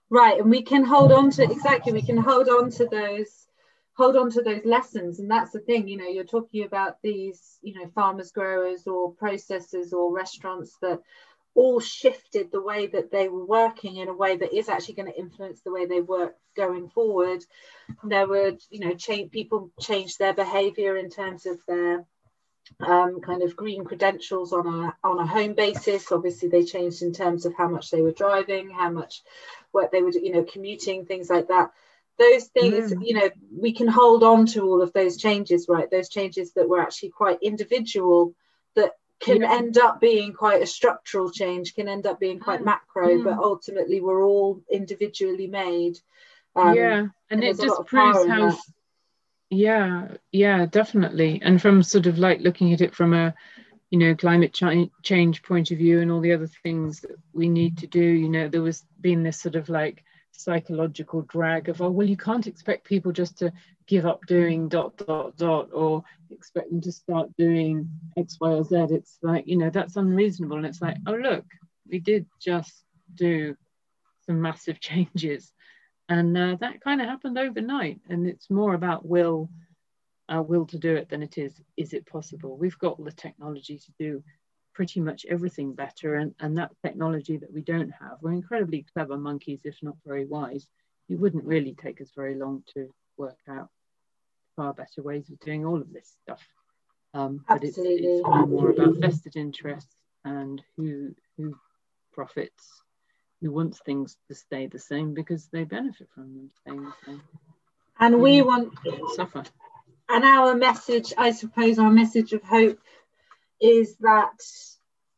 [0.09, 0.41] Right.
[0.41, 3.47] And we can hold on to, exactly, we can hold on to those
[3.95, 7.59] hold on to those lessons and that's the thing you know you're talking about these
[7.61, 11.01] you know farmers growers or processors or restaurants that
[11.55, 15.13] all shifted the way that they were working in a way that is actually going
[15.13, 17.45] to influence the way they work going forward.
[18.05, 22.05] There were, you know, change people changed their behaviour in terms of their
[22.81, 26.13] um, kind of green credentials on a on a home basis.
[26.13, 29.23] Obviously, they changed in terms of how much they were driving, how much
[29.73, 31.73] work they were, you know, commuting, things like that.
[32.19, 33.07] Those things, mm.
[33.07, 35.91] you know, we can hold on to all of those changes, right?
[35.91, 38.35] Those changes that were actually quite individual
[38.77, 39.53] that can yeah.
[39.53, 42.67] end up being quite a structural change, can end up being quite mm.
[42.67, 43.25] macro, mm.
[43.25, 45.99] but ultimately we're all individually made.
[46.57, 48.59] Um, yeah, and, and it just proves how.
[49.51, 51.41] Yeah, yeah, definitely.
[51.43, 53.35] And from sort of like looking at it from a,
[53.91, 57.49] you know, climate ch- change point of view and all the other things that we
[57.49, 61.83] need to do, you know, there was been this sort of like psychological drag of
[61.83, 63.53] oh well you can't expect people just to
[63.87, 68.65] give up doing dot dot dot or expect them to start doing x y or
[68.65, 68.77] z.
[68.91, 70.57] It's like you know that's unreasonable.
[70.59, 71.45] And it's like oh look
[71.91, 72.85] we did just
[73.15, 73.57] do
[74.27, 75.53] some massive changes
[76.11, 79.49] and uh, that kind of happened overnight and it's more about will
[80.29, 83.79] uh, will to do it than it is is it possible we've got the technology
[83.79, 84.23] to do
[84.81, 86.15] pretty much everything better.
[86.15, 90.25] And, and that technology that we don't have, we're incredibly clever monkeys, if not very
[90.25, 90.67] wise.
[91.09, 93.69] It wouldn't really take us very long to work out
[94.57, 96.43] far better ways of doing all of this stuff.
[97.13, 101.59] Um, but it's, it's more about vested interests and who who
[102.13, 102.83] profits,
[103.41, 107.23] who wants things to stay the same because they benefit from them staying the same.
[107.99, 109.45] And we want to suffer.
[110.09, 112.81] And our message, I suppose, our message of hope
[113.61, 114.41] is that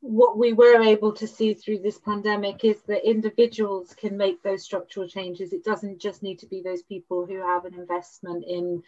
[0.01, 4.65] what we were able to see through this pandemic is that individuals can make those
[4.65, 5.53] structural changes.
[5.53, 8.83] It doesn't just need to be those people who have an investment in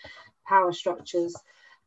[0.47, 1.37] power structures.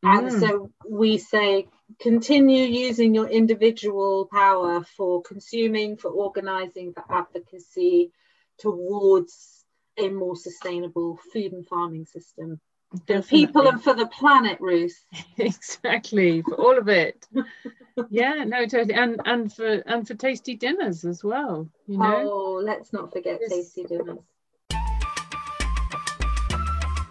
[0.04, 0.20] Mm.
[0.20, 1.68] And so we say
[2.00, 8.12] continue using your individual power for consuming, for organizing, for advocacy
[8.60, 9.66] towards
[9.98, 12.60] a more sustainable food and farming system.
[13.06, 15.04] For people and for the planet, Ruth.
[15.38, 17.28] exactly, for all of it.
[18.10, 21.68] yeah, no, totally, and and for and for tasty dinners as well.
[21.88, 22.32] You know.
[22.32, 24.20] Oh, let's not forget tasty dinners.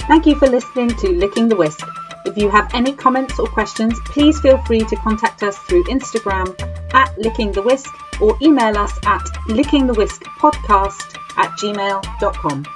[0.08, 1.84] Thank you for listening to Licking the Whisk.
[2.26, 6.48] If you have any comments or questions, please feel free to contact us through Instagram
[6.92, 12.75] at Licking the Whisk or email us at lickingthewhiskpodcast at gmail.com.